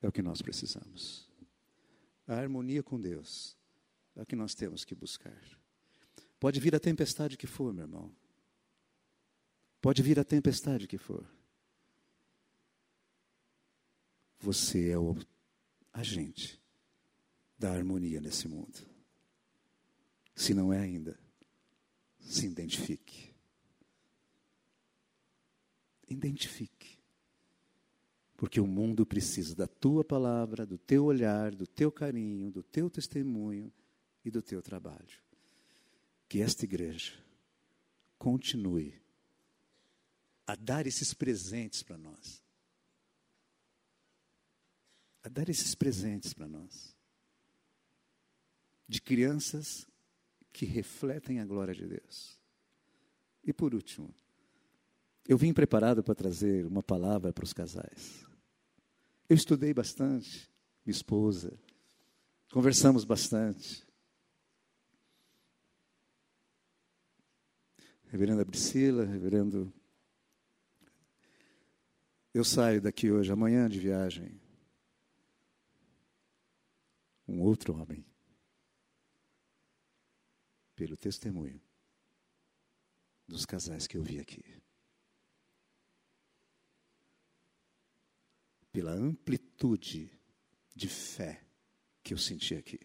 é 0.00 0.08
o 0.08 0.12
que 0.12 0.22
nós 0.22 0.40
precisamos. 0.40 1.28
A 2.28 2.34
harmonia 2.34 2.82
com 2.82 3.00
Deus 3.00 3.56
é 4.16 4.22
o 4.22 4.26
que 4.26 4.34
nós 4.34 4.54
temos 4.54 4.84
que 4.84 4.94
buscar. 4.94 5.38
Pode 6.40 6.58
vir 6.58 6.74
a 6.74 6.80
tempestade 6.80 7.36
que 7.36 7.46
for, 7.46 7.72
meu 7.72 7.84
irmão. 7.84 8.10
Pode 9.80 10.02
vir 10.02 10.18
a 10.18 10.24
tempestade 10.24 10.88
que 10.88 10.98
for. 10.98 11.24
Você 14.40 14.90
é 14.90 14.98
o 14.98 15.16
agente 15.92 16.60
da 17.58 17.72
harmonia 17.72 18.20
nesse 18.20 18.48
mundo. 18.48 18.78
Se 20.34 20.52
não 20.52 20.72
é 20.72 20.80
ainda, 20.80 21.18
se 22.20 22.46
identifique. 22.46 23.34
Identifique. 26.08 26.98
Porque 28.36 28.60
o 28.60 28.66
mundo 28.66 29.06
precisa 29.06 29.54
da 29.54 29.66
tua 29.66 30.04
palavra, 30.04 30.66
do 30.66 30.76
teu 30.76 31.04
olhar, 31.04 31.54
do 31.54 31.66
teu 31.66 31.90
carinho, 31.90 32.50
do 32.50 32.62
teu 32.62 32.90
testemunho 32.90 33.72
e 34.26 34.30
do 34.30 34.42
teu 34.42 34.60
trabalho. 34.60 35.22
Que 36.28 36.42
esta 36.42 36.64
igreja 36.64 37.14
continue 38.18 39.00
a 40.46 40.54
dar 40.54 40.86
esses 40.86 41.14
presentes 41.14 41.82
para 41.82 41.96
nós 41.96 42.44
a 45.26 45.28
dar 45.28 45.48
esses 45.48 45.74
presentes 45.74 46.32
para 46.32 46.46
nós. 46.46 46.94
De 48.88 49.02
crianças 49.02 49.84
que 50.52 50.64
refletem 50.64 51.40
a 51.40 51.44
glória 51.44 51.74
de 51.74 51.84
Deus. 51.84 52.38
E 53.42 53.52
por 53.52 53.74
último, 53.74 54.14
eu 55.26 55.36
vim 55.36 55.52
preparado 55.52 56.00
para 56.04 56.14
trazer 56.14 56.64
uma 56.64 56.80
palavra 56.80 57.32
para 57.32 57.42
os 57.44 57.52
casais. 57.52 58.24
Eu 59.28 59.34
estudei 59.34 59.74
bastante, 59.74 60.48
minha 60.84 60.94
esposa, 60.94 61.58
conversamos 62.52 63.04
bastante. 63.04 63.84
Reverenda 68.08 68.44
Priscila, 68.44 69.04
reverendo. 69.04 69.72
Eu 72.32 72.44
saio 72.44 72.80
daqui 72.80 73.10
hoje, 73.10 73.32
amanhã 73.32 73.68
de 73.68 73.80
viagem 73.80 74.40
um 77.28 77.40
outro 77.42 77.74
homem, 77.74 78.06
pelo 80.74 80.96
testemunho 80.96 81.60
dos 83.26 83.44
casais 83.44 83.86
que 83.86 83.96
eu 83.96 84.02
vi 84.02 84.20
aqui. 84.20 84.44
Pela 88.70 88.92
amplitude 88.92 90.10
de 90.74 90.88
fé 90.88 91.44
que 92.02 92.14
eu 92.14 92.18
senti 92.18 92.54
aqui. 92.54 92.78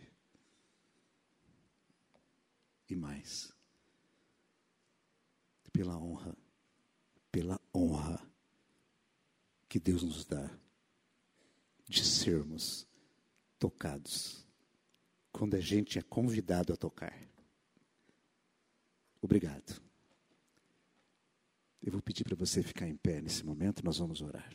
E 2.89 2.95
mais, 2.95 3.53
pela 5.71 5.97
honra, 5.97 6.35
pela 7.31 7.59
honra 7.73 8.21
que 9.67 9.79
Deus 9.79 10.03
nos 10.03 10.25
dá 10.25 10.49
de 11.87 12.03
sermos 12.03 12.87
tocados 13.57 14.45
quando 15.31 15.55
a 15.55 15.59
gente 15.59 15.97
é 15.97 16.01
convidado 16.01 16.73
a 16.73 16.77
tocar. 16.77 17.17
Obrigado. 19.21 19.81
Eu 21.81 21.91
vou 21.91 22.01
pedir 22.01 22.23
para 22.23 22.35
você 22.35 22.61
ficar 22.61 22.87
em 22.87 22.95
pé 22.95 23.21
nesse 23.21 23.45
momento, 23.45 23.83
nós 23.83 23.97
vamos 23.97 24.21
orar. 24.21 24.53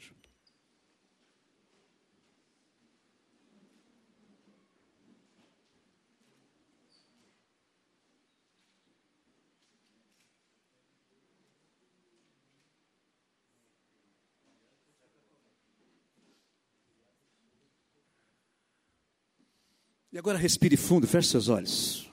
E 20.16 20.18
agora 20.18 20.38
respire 20.38 20.79
fundo, 20.79 21.07
feche 21.07 21.29
seus 21.29 21.50
olhos. 21.50 22.11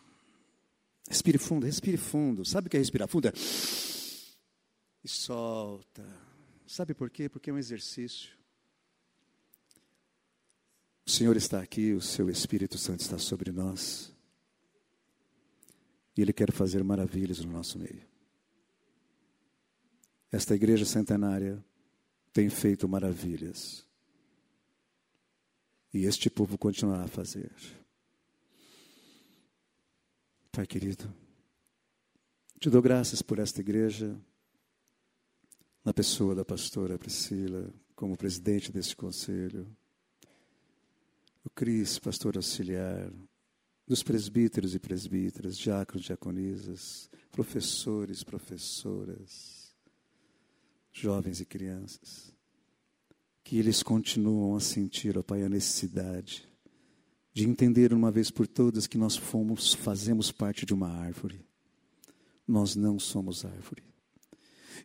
Respire 1.07 1.37
fundo, 1.37 1.65
respire 1.65 1.95
fundo. 1.95 2.43
Sabe 2.43 2.67
o 2.67 2.69
que 2.69 2.75
é 2.75 2.79
respirar 2.81 3.07
fundo? 3.07 3.29
É... 3.29 3.33
E 5.01 5.07
solta. 5.07 6.05
Sabe 6.67 6.93
por 6.93 7.09
quê? 7.09 7.29
Porque 7.29 7.49
é 7.49 7.53
um 7.53 7.57
exercício. 7.57 8.31
O 11.05 11.09
Senhor 11.09 11.37
está 11.37 11.61
aqui, 11.61 11.93
o 11.93 12.01
seu 12.01 12.29
Espírito 12.29 12.77
Santo 12.77 12.99
está 12.99 13.17
sobre 13.17 13.53
nós. 13.53 14.13
E 16.17 16.21
Ele 16.21 16.33
quer 16.33 16.51
fazer 16.51 16.83
maravilhas 16.83 17.39
no 17.39 17.53
nosso 17.53 17.79
meio. 17.79 18.05
Esta 20.29 20.53
igreja 20.53 20.83
centenária 20.83 21.63
tem 22.33 22.49
feito 22.49 22.85
maravilhas. 22.85 23.85
E 25.93 26.03
este 26.03 26.29
povo 26.29 26.57
continuará 26.57 27.05
a 27.05 27.07
fazer. 27.07 27.49
Pai 30.55 30.67
querido, 30.67 31.11
te 32.59 32.69
dou 32.69 32.79
graças 32.79 33.23
por 33.23 33.39
esta 33.39 33.59
igreja, 33.59 34.15
na 35.83 35.91
pessoa 35.91 36.35
da 36.35 36.45
pastora 36.45 36.95
Priscila, 36.95 37.73
como 37.95 38.15
presidente 38.15 38.71
deste 38.71 38.95
conselho, 38.95 39.67
o 41.43 41.49
Cris, 41.49 41.97
pastor 41.97 42.35
auxiliar, 42.37 43.11
dos 43.87 44.03
presbíteros 44.03 44.75
e 44.75 44.79
presbíteras, 44.79 45.57
diáconos, 45.57 46.05
diaconisas, 46.05 47.09
professores, 47.31 48.23
professoras, 48.23 49.75
jovens 50.91 51.41
e 51.41 51.45
crianças, 51.45 52.31
que 53.43 53.57
eles 53.57 53.81
continuam 53.81 54.55
a 54.55 54.59
sentir, 54.59 55.17
ó 55.17 55.23
Pai, 55.23 55.41
a 55.41 55.49
necessidade 55.49 56.47
de 57.33 57.49
entender 57.49 57.93
uma 57.93 58.11
vez 58.11 58.29
por 58.29 58.45
todas 58.45 58.85
que 58.85 58.97
nós 58.97 59.15
fomos, 59.15 59.73
fazemos 59.73 60.31
parte 60.31 60.65
de 60.65 60.73
uma 60.73 60.87
árvore. 60.87 61.43
Nós 62.47 62.75
não 62.75 62.99
somos 62.99 63.43
árvore. 63.43 63.83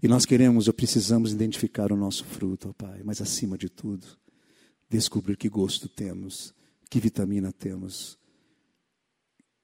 E 0.02 0.08
nós 0.08 0.24
queremos 0.24 0.66
ou 0.66 0.74
precisamos 0.74 1.32
identificar 1.32 1.92
o 1.92 1.96
nosso 1.96 2.24
fruto, 2.24 2.70
ó 2.70 2.72
Pai, 2.72 3.02
mas 3.04 3.20
acima 3.20 3.58
de 3.58 3.68
tudo, 3.68 4.06
descobrir 4.88 5.36
que 5.36 5.48
gosto 5.48 5.88
temos, 5.88 6.54
que 6.88 7.00
vitamina 7.00 7.52
temos, 7.52 8.18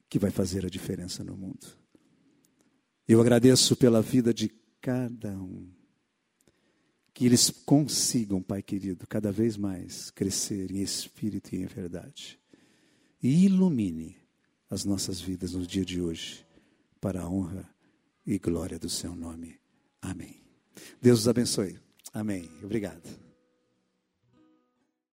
que 0.09 0.19
vai 0.19 0.31
fazer 0.31 0.67
a 0.67 0.69
diferença 0.69 1.25
no 1.25 1.37
mundo. 1.37 1.67
Eu 3.07 3.21
agradeço 3.21 3.77
pela 3.77 4.03
vida 4.03 4.35
de 4.35 4.49
cada 4.81 5.37
um. 5.39 5.69
que 7.15 7.25
eles 7.25 7.49
consigam, 7.49 8.43
Pai 8.43 8.61
querido, 8.61 9.07
cada 9.07 9.31
vez 9.31 9.57
mais 9.57 10.11
crescer 10.11 10.73
em 10.73 10.83
espírito 10.83 11.55
e 11.55 11.63
em 11.63 11.67
verdade. 11.67 12.41
E 13.25 13.47
ilumine 13.47 14.19
as 14.69 14.85
nossas 14.85 15.19
vidas 15.19 15.55
no 15.55 15.67
dia 15.67 15.83
de 15.83 15.99
hoje, 15.99 16.45
para 17.01 17.23
a 17.23 17.29
honra 17.29 17.67
e 18.27 18.39
glória 18.39 18.79
do 18.79 18.91
seu 18.91 19.17
nome. 19.17 19.59
Amém. 20.03 20.43
Deus 21.01 21.21
os 21.21 21.29
abençoe. 21.29 21.79
Amém. 22.13 22.51
Obrigado. 22.63 23.03